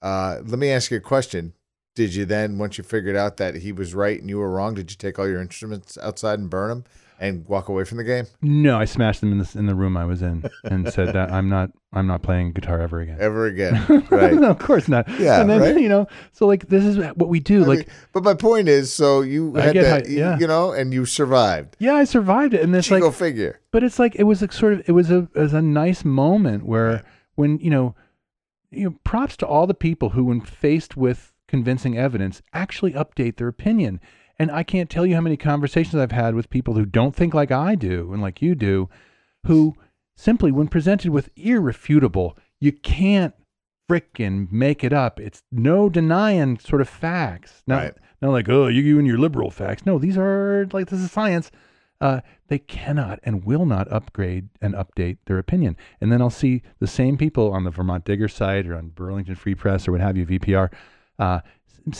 Uh, 0.00 0.38
let 0.44 0.58
me 0.58 0.70
ask 0.70 0.90
you 0.90 0.96
a 0.96 1.00
question. 1.00 1.52
Did 1.94 2.14
you 2.14 2.24
then, 2.24 2.56
once 2.58 2.78
you 2.78 2.84
figured 2.84 3.16
out 3.16 3.36
that 3.36 3.56
he 3.56 3.70
was 3.72 3.94
right 3.94 4.18
and 4.18 4.28
you 4.30 4.38
were 4.38 4.50
wrong, 4.50 4.74
did 4.74 4.90
you 4.90 4.96
take 4.96 5.18
all 5.18 5.28
your 5.28 5.40
instruments 5.42 5.98
outside 5.98 6.38
and 6.38 6.48
burn 6.48 6.68
them 6.70 6.84
and 7.20 7.46
walk 7.46 7.68
away 7.68 7.84
from 7.84 7.98
the 7.98 8.04
game 8.04 8.24
No, 8.40 8.78
I 8.78 8.84
smashed 8.86 9.20
them 9.20 9.30
in 9.30 9.38
the 9.38 9.48
in 9.56 9.66
the 9.66 9.74
room 9.76 9.96
I 9.96 10.04
was 10.06 10.22
in 10.22 10.42
and 10.64 10.90
said 10.92 11.12
that 11.14 11.30
I'm 11.30 11.48
not 11.50 11.70
I'm 11.92 12.06
not 12.06 12.22
playing 12.22 12.52
guitar 12.52 12.80
ever 12.80 13.00
again. 13.02 13.18
ever 13.20 13.46
again? 13.46 14.06
Right. 14.10 14.32
no, 14.34 14.50
of 14.50 14.58
course 14.58 14.88
not. 14.88 15.06
Yeah, 15.20 15.40
and 15.42 15.48
then 15.50 15.60
right? 15.60 15.76
you 15.78 15.88
know, 15.90 16.06
so 16.32 16.46
like 16.46 16.68
this 16.68 16.82
is 16.84 16.96
what 16.96 17.28
we 17.28 17.38
do. 17.38 17.62
I 17.62 17.66
like, 17.66 17.78
mean, 17.80 17.86
but 18.12 18.24
my 18.24 18.34
point 18.34 18.68
is, 18.68 18.90
so 18.92 19.20
you 19.20 19.56
I 19.56 19.60
had 19.60 19.76
that, 19.76 20.08
yeah. 20.08 20.38
you 20.38 20.46
know, 20.46 20.72
and 20.72 20.92
you 20.92 21.04
survived. 21.04 21.76
yeah, 21.78 21.94
I 21.94 22.04
survived 22.04 22.54
it, 22.54 22.62
and 22.62 22.74
this 22.74 22.90
like, 22.90 23.04
figure. 23.12 23.60
but 23.70 23.84
it's 23.84 23.98
like 23.98 24.16
it 24.16 24.24
was 24.24 24.42
a 24.42 24.50
sort 24.50 24.72
of 24.72 24.82
it 24.88 24.92
was 24.92 25.10
a 25.10 25.28
it 25.34 25.40
was 25.40 25.52
a 25.54 25.62
nice 25.62 26.04
moment 26.06 26.64
where 26.64 26.86
Right. 26.94 27.04
when 27.36 27.58
you 27.58 27.70
know, 27.70 27.94
you 28.70 28.84
know, 28.88 28.96
props 29.04 29.36
to 29.38 29.46
all 29.46 29.66
the 29.68 29.74
people 29.74 30.08
who, 30.10 30.24
when 30.24 30.40
faced 30.40 30.96
with 30.96 31.31
convincing 31.52 31.98
evidence, 31.98 32.40
actually 32.54 32.94
update 32.94 33.36
their 33.36 33.46
opinion. 33.46 34.00
And 34.38 34.50
I 34.50 34.62
can't 34.62 34.88
tell 34.88 35.04
you 35.04 35.14
how 35.14 35.20
many 35.20 35.36
conversations 35.36 35.94
I've 35.94 36.10
had 36.10 36.34
with 36.34 36.48
people 36.48 36.72
who 36.74 36.86
don't 36.86 37.14
think 37.14 37.34
like 37.34 37.52
I 37.52 37.74
do 37.74 38.10
and 38.14 38.22
like 38.22 38.40
you 38.40 38.54
do, 38.54 38.88
who 39.46 39.74
simply, 40.16 40.50
when 40.50 40.66
presented 40.68 41.10
with 41.10 41.28
irrefutable, 41.36 42.38
you 42.58 42.72
can't 42.72 43.34
frickin' 43.86 44.50
make 44.50 44.82
it 44.82 44.94
up. 44.94 45.20
It's 45.20 45.42
no 45.52 45.90
denying 45.90 46.58
sort 46.58 46.80
of 46.80 46.88
facts. 46.88 47.62
Not, 47.66 47.82
Right. 47.82 47.94
not 48.22 48.30
like, 48.30 48.48
oh, 48.48 48.68
you, 48.68 48.80
you 48.80 48.98
and 48.98 49.06
your 49.06 49.18
liberal 49.18 49.50
facts. 49.50 49.84
No, 49.84 49.98
these 49.98 50.16
are 50.16 50.66
like, 50.72 50.88
this 50.88 51.00
is 51.00 51.12
science. 51.12 51.50
Uh, 52.00 52.20
they 52.48 52.58
cannot 52.58 53.20
and 53.24 53.44
will 53.44 53.66
not 53.66 53.92
upgrade 53.92 54.48
and 54.62 54.74
update 54.74 55.18
their 55.26 55.38
opinion. 55.38 55.76
And 56.00 56.10
then 56.10 56.22
I'll 56.22 56.30
see 56.30 56.62
the 56.80 56.86
same 56.88 57.16
people 57.18 57.52
on 57.52 57.64
the 57.64 57.70
Vermont 57.70 58.04
Digger 58.06 58.28
site 58.28 58.66
or 58.66 58.74
on 58.76 58.88
Burlington 58.88 59.34
Free 59.36 59.54
Press 59.54 59.86
or 59.86 59.92
what 59.92 60.00
have 60.00 60.16
you, 60.16 60.24
VPR, 60.26 60.72
uh, 61.22 61.40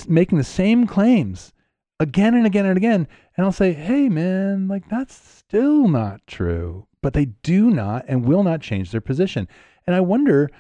making 0.09 0.39
the 0.39 0.45
same 0.45 0.85
claims 0.85 1.53
again 2.01 2.35
and 2.35 2.45
again 2.45 2.67
and 2.67 2.77
again. 2.77 3.07
And 3.37 3.47
I'll 3.47 3.53
say, 3.53 3.73
hey, 3.73 4.09
man, 4.09 4.67
like 4.67 4.89
that's 4.89 5.15
still 5.15 5.87
not 5.87 6.27
true. 6.27 6.89
But 7.03 7.13
they 7.13 7.27
do 7.27 7.71
not 7.71 8.05
and 8.09 8.25
will 8.25 8.43
not 8.43 8.61
change 8.61 8.91
their 8.91 9.01
position. 9.01 9.47
And 9.87 9.95
I 9.95 10.01
wonder, 10.01 10.51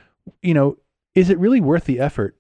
you 0.42 0.54
know, 0.54 0.76
is 1.16 1.28
it 1.28 1.38
really 1.38 1.60
worth 1.60 1.84
the 1.84 1.98
effort? 1.98 2.36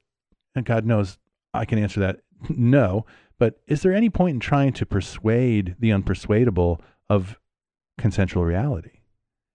And 0.54 0.64
God 0.64 0.86
knows 0.86 1.18
I 1.52 1.64
can 1.64 1.78
answer 1.78 1.98
that 2.00 2.20
no. 2.48 3.04
But 3.38 3.60
is 3.66 3.82
there 3.82 3.92
any 3.92 4.08
point 4.08 4.34
in 4.34 4.40
trying 4.40 4.72
to 4.74 4.86
persuade 4.86 5.74
the 5.80 5.90
unpersuadable 5.90 6.78
of 7.10 7.36
consensual 7.98 8.44
reality? 8.44 9.01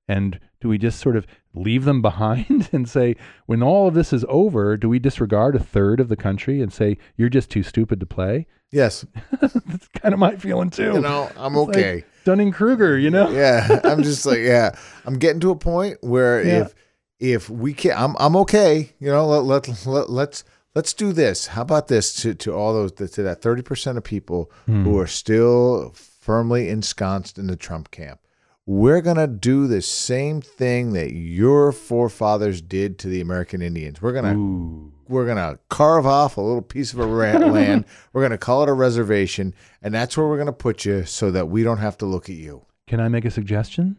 And 0.08 0.39
do 0.62 0.70
we 0.70 0.78
just 0.78 1.00
sort 1.00 1.15
of 1.17 1.28
leave 1.54 1.84
them 1.86 2.02
behind 2.02 2.70
and 2.74 2.88
say, 2.89 3.15
when 3.46 3.62
all 3.62 3.88
of 3.88 3.93
this 3.93 4.13
is 4.13 4.26
over, 4.30 4.78
do 4.78 4.88
we 4.89 5.00
disregard 5.00 5.56
a 5.56 5.60
third 5.60 6.00
of 6.00 6.08
the 6.08 6.15
country 6.15 6.62
and 6.62 6.72
say, 6.72 6.98
you're 7.17 7.30
just 7.30 7.50
too 7.50 7.63
stupid 7.63 8.00
to 8.00 8.06
play? 8.06 8.48
Yes. 8.72 9.06
That's 9.41 9.88
kind 9.89 10.13
of 10.13 10.20
my 10.20 10.36
feeling 10.38 10.70
too. 10.70 10.93
You 10.93 11.02
know, 11.02 11.30
I'm 11.38 11.56
It's 11.56 11.67
like 11.67 11.78
okay. 11.78 12.04
Dunning 12.26 12.52
Kruger, 12.52 12.98
you 12.98 13.10
know? 13.10 13.30
yeah. 13.30 13.80
I'm 13.84 14.04
just 14.04 14.26
like, 14.26 14.39
yeah. 14.39 14.78
I'm 15.06 15.17
getting 15.20 15.39
to 15.41 15.52
a 15.52 15.56
point 15.56 15.98
where 16.02 16.43
Yeah. 16.43 16.62
if 16.63 16.76
if 17.20 17.50
we 17.50 17.74
can't, 17.74 18.00
I'm 18.00 18.15
I'm 18.20 18.36
okay. 18.38 18.91
You 19.00 19.08
know, 19.10 19.26
let, 19.26 19.43
let, 19.43 19.86
let 19.88 20.10
let's 20.10 20.43
let's 20.76 20.93
do 20.93 21.12
this. 21.13 21.48
How 21.48 21.63
about 21.63 21.88
this 21.88 22.13
to, 22.22 22.36
to 22.36 22.54
all 22.54 22.74
those 22.74 22.91
to 22.93 23.24
that 23.24 23.41
30% 23.41 23.98
of 23.98 24.04
people 24.04 24.52
Hmm. 24.65 24.84
who 24.84 25.00
are 25.00 25.08
still 25.08 25.93
firmly 25.96 26.70
ensconced 26.70 27.39
in 27.39 27.48
the 27.48 27.56
Trump 27.56 27.89
camp. 27.89 28.20
We're 28.68 29.02
going 29.02 29.18
to 29.18 29.28
do 29.28 29.66
the 29.66 29.82
same 29.82 30.42
thing 30.42 30.94
that 30.94 31.14
your 31.14 31.72
forefathers 31.72 32.62
did 32.62 33.00
to 33.00 33.08
the 33.08 33.22
American 33.22 33.64
Indians. 33.64 34.02
We're 34.02 34.12
going 34.12 34.26
to 34.26 34.94
we're 35.08 35.26
gonna 35.26 35.58
carve 35.70 36.06
off 36.06 36.36
a 36.36 36.42
little 36.42 36.62
piece 36.62 36.92
of 36.94 37.00
a 37.00 37.06
land. 37.06 37.86
We're 38.12 38.22
gonna 38.22 38.38
call 38.38 38.64
it 38.64 38.70
a 38.70 38.74
reservation, 38.74 39.54
and 39.82 39.94
that's 39.94 40.18
where 40.18 40.28
we're 40.28 40.38
gonna 40.38 40.52
put 40.52 40.84
you, 40.86 41.06
so 41.06 41.32
that 41.32 41.48
we 41.48 41.64
don't 41.64 41.78
have 41.78 41.98
to 42.00 42.06
look 42.06 42.30
at 42.30 42.36
you. 42.36 42.66
Can 42.88 43.00
I 43.00 43.08
make 43.08 43.24
a 43.24 43.32
suggestion? 43.32 43.96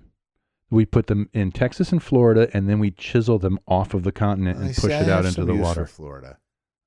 We 0.71 0.85
put 0.85 1.07
them 1.07 1.31
in 1.33 1.51
Texas 1.51 1.93
and 1.93 2.03
Florida, 2.03 2.51
and 2.53 2.69
then 2.69 2.79
we 2.79 2.91
chisel 2.91 3.39
them 3.39 3.59
off 3.67 3.95
of 3.95 4.03
the 4.03 4.13
continent 4.13 4.59
and 4.59 4.75
see, 4.75 4.83
push 4.83 4.93
I 4.93 5.01
it 5.01 5.09
out 5.09 5.25
into 5.25 5.47
the 5.47 5.55
water. 5.55 5.87
Florida. 5.87 6.37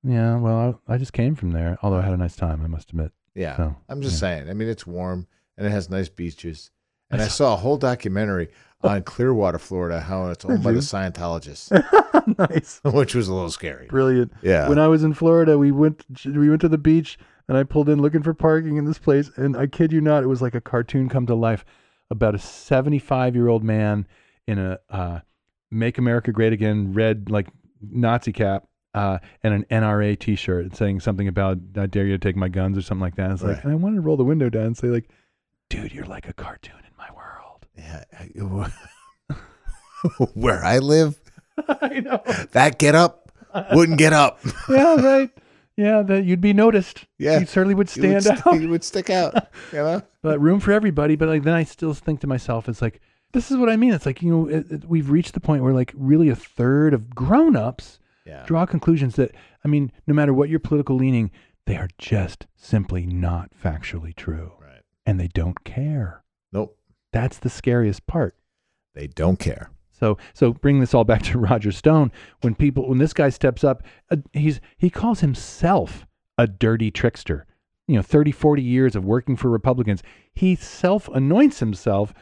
Yeah, 0.04 0.36
well, 0.36 0.80
I, 0.88 0.94
I 0.94 0.98
just 0.98 1.12
came 1.12 1.34
from 1.34 1.50
there, 1.50 1.78
although 1.82 1.98
I 1.98 2.02
had 2.02 2.12
a 2.12 2.16
nice 2.16 2.36
time, 2.36 2.62
I 2.62 2.68
must 2.68 2.90
admit. 2.90 3.10
Yeah, 3.34 3.56
So, 3.56 3.76
I'm 3.88 4.02
just 4.02 4.14
yeah. 4.14 4.20
saying. 4.20 4.50
I 4.50 4.52
mean, 4.52 4.68
it's 4.68 4.86
warm 4.86 5.26
and 5.56 5.66
it 5.66 5.70
has 5.70 5.88
nice 5.90 6.08
beaches. 6.08 6.70
And 7.12 7.22
I 7.22 7.28
saw 7.28 7.54
a 7.54 7.56
whole 7.56 7.76
documentary 7.76 8.48
on 8.82 9.02
Clearwater, 9.02 9.58
Florida, 9.58 10.00
how 10.00 10.26
it's 10.28 10.44
owned 10.44 10.62
by 10.62 10.72
the? 10.72 10.78
Scientologists, 10.80 11.70
nice. 12.38 12.80
which 12.84 13.14
was 13.14 13.28
a 13.28 13.34
little 13.34 13.50
scary. 13.50 13.86
Brilliant. 13.86 14.32
Yeah. 14.42 14.68
When 14.68 14.78
I 14.78 14.88
was 14.88 15.04
in 15.04 15.14
Florida, 15.14 15.56
we 15.58 15.70
went 15.70 16.04
we 16.24 16.48
went 16.48 16.60
to 16.62 16.68
the 16.68 16.78
beach 16.78 17.18
and 17.48 17.56
I 17.56 17.62
pulled 17.64 17.88
in 17.88 18.00
looking 18.00 18.22
for 18.22 18.34
parking 18.34 18.76
in 18.78 18.84
this 18.84 18.98
place 18.98 19.30
and 19.36 19.56
I 19.56 19.66
kid 19.66 19.92
you 19.92 20.00
not, 20.00 20.24
it 20.24 20.26
was 20.28 20.42
like 20.42 20.54
a 20.54 20.60
cartoon 20.60 21.08
come 21.08 21.26
to 21.26 21.34
life 21.34 21.64
about 22.10 22.34
a 22.34 22.38
75-year-old 22.38 23.62
man 23.64 24.06
in 24.46 24.58
a 24.58 24.78
uh, 24.90 25.20
Make 25.70 25.98
America 25.98 26.32
Great 26.32 26.52
Again 26.52 26.92
red 26.92 27.30
like 27.30 27.48
Nazi 27.80 28.32
cap 28.32 28.66
uh, 28.94 29.18
and 29.42 29.54
an 29.54 29.64
NRA 29.70 30.18
t-shirt 30.18 30.76
saying 30.76 31.00
something 31.00 31.26
about 31.28 31.58
I 31.76 31.86
dare 31.86 32.04
you 32.04 32.12
to 32.12 32.18
take 32.18 32.36
my 32.36 32.48
guns 32.48 32.76
or 32.76 32.82
something 32.82 33.00
like 33.00 33.16
that. 33.16 33.30
It's 33.30 33.42
like 33.42 33.56
Right. 33.56 33.64
and 33.64 33.72
I 33.72 33.76
wanted 33.76 33.96
to 33.96 34.00
roll 34.02 34.16
the 34.16 34.24
window 34.24 34.50
down 34.50 34.64
and 34.66 34.76
say 34.76 34.88
like 34.88 35.08
dude, 35.70 35.92
you're 35.94 36.04
like 36.04 36.28
a 36.28 36.34
cartoon 36.34 36.76
in 36.80 36.94
my 36.98 37.08
world. 37.16 37.18
Yeah, 37.22 37.61
where 40.34 40.64
I 40.64 40.78
live, 40.78 41.20
I 41.68 42.00
know. 42.00 42.22
that 42.52 42.78
get 42.78 42.94
up 42.94 43.32
wouldn't 43.72 43.98
get 43.98 44.12
up. 44.12 44.40
Yeah, 44.68 44.96
right. 45.00 45.30
Yeah, 45.76 46.02
that 46.02 46.24
you'd 46.24 46.40
be 46.42 46.52
noticed. 46.52 47.06
Yeah. 47.18 47.40
you 47.40 47.46
certainly 47.46 47.74
would 47.74 47.94
You 47.96 48.02
would 48.12 48.22
stand 48.22 48.38
st- 48.38 48.46
out. 48.46 48.60
You 48.60 48.68
would 48.68 48.84
stick 48.84 49.08
out. 49.10 49.48
You 49.72 49.78
know. 49.78 50.02
but 50.22 50.38
room 50.40 50.60
for 50.60 50.72
everybody. 50.72 51.16
But 51.16 51.28
like 51.28 51.42
then 51.44 51.54
I 51.54 51.64
still 51.64 51.94
think 51.94 52.20
to 52.20 52.26
myself, 52.26 52.68
it's 52.68 52.82
like 52.82 53.00
this 53.32 53.50
is 53.50 53.56
what 53.56 53.70
I 53.70 53.76
mean. 53.76 53.92
It's 53.94 54.04
like 54.06 54.22
you 54.22 54.30
know 54.30 54.48
it, 54.48 54.70
it- 54.70 54.84
we've 54.84 55.10
reached 55.10 55.34
the 55.34 55.40
point 55.40 55.62
where 55.62 55.72
like 55.72 55.92
really 55.96 56.28
a 56.28 56.36
third 56.36 56.92
of 56.94 57.14
grown-ups 57.14 57.98
Yeah. 58.26 58.44
draw 58.46 58.66
conclusions 58.66 59.16
that 59.16 59.32
I 59.64 59.68
mean, 59.68 59.92
no 60.06 60.14
matter 60.14 60.34
what 60.34 60.48
your 60.50 60.60
political 60.60 60.96
leaning, 60.96 61.30
they 61.66 61.76
are 61.76 61.88
just 61.98 62.46
simply 62.56 63.06
not 63.06 63.50
factually 63.62 64.14
true, 64.14 64.52
Right. 64.60 64.82
and 65.06 65.18
they 65.18 65.28
don't 65.28 65.64
care. 65.64 66.21
That's 67.12 67.38
the 67.38 67.50
scariest 67.50 68.06
part. 68.06 68.36
They 68.94 69.06
don't 69.06 69.38
care. 69.38 69.70
So, 69.90 70.18
so 70.34 70.52
bring 70.52 70.80
this 70.80 70.94
all 70.94 71.04
back 71.04 71.22
to 71.24 71.38
Roger 71.50 71.72
Stone. 71.72 72.10
When 72.40 72.54
people, 72.54 72.88
when 72.88 72.98
this 72.98 73.12
guy 73.12 73.28
steps 73.28 73.62
up, 73.62 73.82
uh, 74.10 74.16
he's 74.32 74.60
he 74.76 74.90
calls 74.90 75.20
himself 75.20 76.06
a 76.36 76.46
dirty 76.46 76.90
trickster. 76.90 77.46
You 77.86 77.96
know, 77.96 78.02
30, 78.02 78.32
40 78.32 78.62
years 78.62 78.96
of 78.96 79.04
working 79.04 79.36
for 79.36 79.48
Republicans. 79.50 80.02
He 80.32 80.56
self 80.56 81.08
anoints 81.08 81.60
himself 81.60 82.12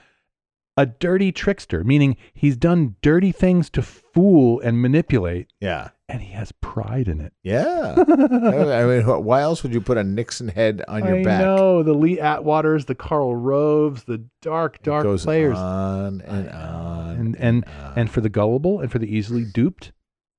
a 0.76 0.86
dirty 0.86 1.32
trickster, 1.32 1.84
meaning 1.84 2.16
he's 2.32 2.56
done 2.56 2.96
dirty 3.02 3.32
things 3.32 3.68
to 3.70 3.82
fool 3.82 4.60
and 4.60 4.80
manipulate, 4.80 5.48
Yeah. 5.60 5.90
And 6.10 6.20
he 6.20 6.32
has 6.32 6.50
pride 6.60 7.06
in 7.08 7.20
it. 7.20 7.32
Yeah. 7.42 7.94
I 8.08 8.84
mean, 8.84 9.06
why 9.24 9.42
else 9.42 9.62
would 9.62 9.72
you 9.72 9.80
put 9.80 9.96
a 9.96 10.02
Nixon 10.04 10.48
head 10.48 10.82
on 10.88 11.04
your 11.04 11.18
I 11.20 11.22
back? 11.22 11.40
know 11.40 11.82
the 11.82 11.92
Lee 11.94 12.16
Atwaters, 12.18 12.86
the 12.86 12.94
Karl 12.94 13.34
Roves, 13.36 14.04
the 14.04 14.24
dark, 14.42 14.82
dark 14.82 15.04
players, 15.20 15.56
on 15.56 16.20
and 16.22 16.48
on 16.50 17.10
and 17.16 17.36
and 17.36 17.64
on. 17.64 17.92
and 17.96 18.10
for 18.10 18.20
the 18.20 18.28
gullible 18.28 18.80
and 18.80 18.90
for 18.90 18.98
the 18.98 19.06
easily 19.14 19.44
duped, 19.44 19.92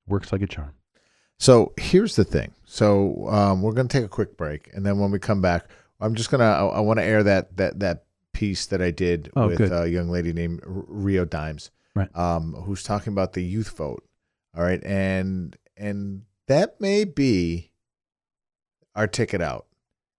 works 0.07 0.31
like 0.33 0.41
a 0.41 0.47
charm. 0.47 0.73
So 1.39 1.73
here's 1.77 2.15
the 2.17 2.23
thing. 2.25 2.51
So 2.65 3.27
um, 3.29 3.61
we're 3.61 3.71
going 3.73 3.87
to 3.87 3.97
take 3.97 4.05
a 4.05 4.09
quick 4.09 4.37
break, 4.37 4.69
and 4.73 4.85
then 4.85 4.99
when 4.99 5.09
we 5.11 5.19
come 5.19 5.41
back, 5.41 5.67
I'm 5.99 6.15
just 6.15 6.29
gonna 6.31 6.43
I, 6.45 6.65
I 6.65 6.79
want 6.81 6.99
to 6.99 7.03
air 7.05 7.23
that 7.23 7.55
that 7.57 7.79
that 7.79 8.03
piece 8.33 8.65
that 8.67 8.81
I 8.81 8.91
did 8.91 9.29
Oh, 9.35 9.47
with 9.47 9.57
good. 9.57 9.71
a 9.71 9.87
young 9.89 10.09
lady 10.09 10.33
named 10.33 10.61
Rio 10.65 11.25
Dimes, 11.25 11.71
Right. 11.95 12.13
Um, 12.15 12.53
who's 12.65 12.83
talking 12.83 13.13
about 13.13 13.33
the 13.33 13.43
youth 13.43 13.77
vote. 13.77 14.03
All 14.55 14.63
right, 14.63 14.83
and 14.83 15.55
and 15.81 16.23
that 16.47 16.79
may 16.79 17.03
be 17.03 17.71
our 18.95 19.07
ticket 19.07 19.41
out 19.41 19.65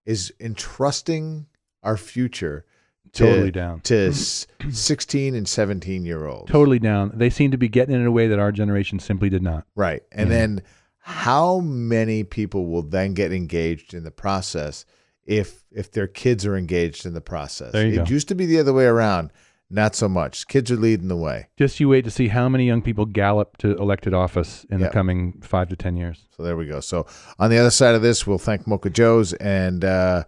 is 0.05 0.33
entrusting 0.39 1.45
our 1.83 1.97
future 1.97 2.65
to 3.13 3.23
Totally 3.25 3.51
down. 3.51 3.81
to 3.81 4.11
16 4.13 5.35
and 5.35 5.47
17 5.47 6.05
year 6.05 6.25
olds. 6.25 6.51
Totally 6.51 6.79
down. 6.79 7.11
They 7.13 7.29
seem 7.29 7.51
to 7.51 7.57
be 7.57 7.67
getting 7.69 7.93
it 7.95 7.99
in 7.99 8.05
a 8.05 8.11
way 8.11 8.27
that 8.27 8.39
our 8.39 8.51
generation 8.51 8.99
simply 8.99 9.29
did 9.29 9.43
not. 9.43 9.65
Right. 9.75 10.01
And 10.11 10.29
Yeah. 10.29 10.35
then 10.37 10.61
how 10.97 11.59
many 11.59 12.23
people 12.23 12.65
will 12.65 12.81
then 12.81 13.13
get 13.13 13.31
engaged 13.31 13.93
in 13.93 14.03
the 14.03 14.11
process 14.11 14.85
if 15.25 15.63
if 15.71 15.91
their 15.91 16.07
kids 16.07 16.45
are 16.45 16.57
engaged 16.57 17.05
in 17.05 17.13
the 17.13 17.21
process? 17.21 17.73
It 17.75 17.95
go. 17.95 18.05
used 18.05 18.27
to 18.29 18.35
be 18.35 18.45
the 18.45 18.59
other 18.59 18.73
way 18.73 18.85
around. 18.85 19.31
Not 19.73 19.95
so 19.95 20.07
much. 20.07 20.45
Kids 20.47 20.69
are 20.71 20.75
leading 20.75 21.07
the 21.07 21.15
way. 21.17 21.47
Just 21.57 21.79
you 21.79 21.89
wait 21.89 22.05
to 22.05 22.11
see 22.11 22.27
how 22.27 22.47
many 22.47 22.67
young 22.67 22.83
people 22.83 23.07
gallop 23.07 23.57
to 23.57 23.75
elected 23.77 24.13
office 24.13 24.67
in 24.69 24.79
Yep. 24.79 24.91
the 24.91 24.93
coming 24.93 25.41
five 25.41 25.67
to 25.69 25.75
ten 25.75 25.97
years. 25.97 26.27
So 26.37 26.43
there 26.43 26.55
we 26.55 26.67
go. 26.67 26.79
So 26.79 27.07
on 27.39 27.49
the 27.49 27.57
other 27.57 27.71
side 27.71 27.95
of 27.95 28.03
this, 28.03 28.27
we'll 28.27 28.37
thank 28.37 28.67
Mocha 28.67 28.91
Joe's 28.91 29.33
and 29.33 29.83
uh, 29.83 30.25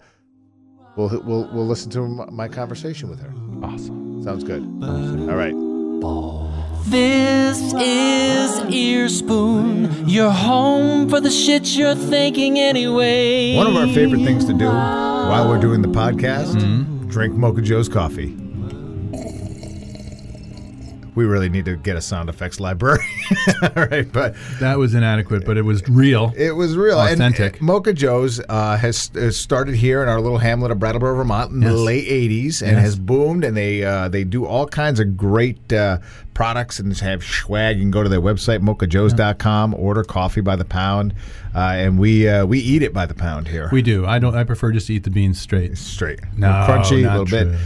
we'll 0.97 1.09
we'll 1.23 1.47
we'll 1.53 1.67
listen 1.67 1.91
to 1.91 2.07
my 2.31 2.47
conversation 2.47 3.07
with 3.07 3.19
her. 3.19 3.31
Awesome. 3.63 4.23
Sounds 4.23 4.43
good. 4.43 4.63
All 4.83 5.35
right. 5.35 5.53
This 6.87 7.59
is 7.73 8.59
Earspoon, 8.71 10.03
your 10.07 10.31
home 10.31 11.07
for 11.09 11.19
the 11.21 11.29
shit 11.31 11.75
you're 11.75 11.95
thinking 11.95 12.57
anyway. 12.59 13.55
One 13.55 13.67
of 13.67 13.75
our 13.75 13.87
favorite 13.87 14.23
things 14.23 14.45
to 14.45 14.53
do 14.53 14.65
while 14.67 15.47
we're 15.47 15.59
doing 15.59 15.81
the 15.81 15.87
podcast, 15.87 17.09
drink 17.09 17.35
Mocha 17.35 17.61
Joe's 17.61 17.89
coffee. 17.89 18.35
We 21.15 21.25
really 21.25 21.49
need 21.49 21.65
to 21.65 21.77
get 21.77 21.95
a 21.95 22.01
sound 22.01 22.29
effects 22.29 22.59
library. 22.59 22.99
All 23.63 23.85
right, 23.85 24.11
but 24.11 24.35
That 24.59 24.77
was 24.77 24.93
inadequate, 24.93 25.45
but 25.45 25.57
it 25.57 25.61
was 25.63 25.81
real. 25.87 26.33
it 26.35 26.51
was 26.51 26.75
real. 26.75 26.99
Authentic. 26.99 27.55
uh, 27.61 27.65
Mocha 27.65 27.93
Joe's 27.93 28.41
uh, 28.49 28.77
has, 28.77 29.09
has 29.15 29.37
started 29.37 29.75
here 29.75 30.03
in 30.03 30.09
our 30.09 30.19
little 30.19 30.37
hamlet 30.39 30.71
of 30.71 30.79
Brattleboro, 30.79 31.15
Vermont 31.15 31.51
in 31.51 31.61
the 31.61 31.73
late 31.73 32.07
80s 32.07 32.61
and 32.61 32.71
Yes. 32.73 32.81
has 32.81 32.95
boomed. 32.99 33.43
And 33.43 33.55
they 33.55 33.83
uh, 33.83 34.09
they 34.09 34.23
do 34.25 34.45
all 34.45 34.67
kinds 34.67 34.99
of 34.99 35.15
great 35.15 35.71
uh, 35.71 35.99
products 36.33 36.79
and 36.79 36.95
have 36.99 37.23
swag. 37.23 37.77
You 37.77 37.83
can 37.83 37.91
go 37.91 38.03
to 38.03 38.09
their 38.09 38.21
website, 38.21 38.59
mochajoes.com, 38.61 39.73
order 39.75 40.03
coffee 40.03 40.41
by 40.41 40.55
the 40.55 40.65
pound. 40.65 41.13
Uh, 41.55 41.59
and 41.77 41.97
we 41.97 42.27
uh, 42.27 42.45
we 42.45 42.59
eat 42.59 42.83
it 42.83 42.93
by 42.93 43.05
the 43.05 43.13
pound 43.15 43.47
here. 43.47 43.69
We 43.71 43.81
do. 43.81 44.05
I 44.05 44.19
don't. 44.19 44.35
I 44.35 44.43
prefer 44.43 44.71
just 44.73 44.87
to 44.87 44.93
eat 44.95 45.03
the 45.05 45.09
beans 45.09 45.39
straight. 45.39 45.77
straight. 45.77 46.19
No, 46.37 46.47
crunchy, 46.47 47.09
a 47.09 47.17
little 47.17 47.25
bit. 47.25 47.57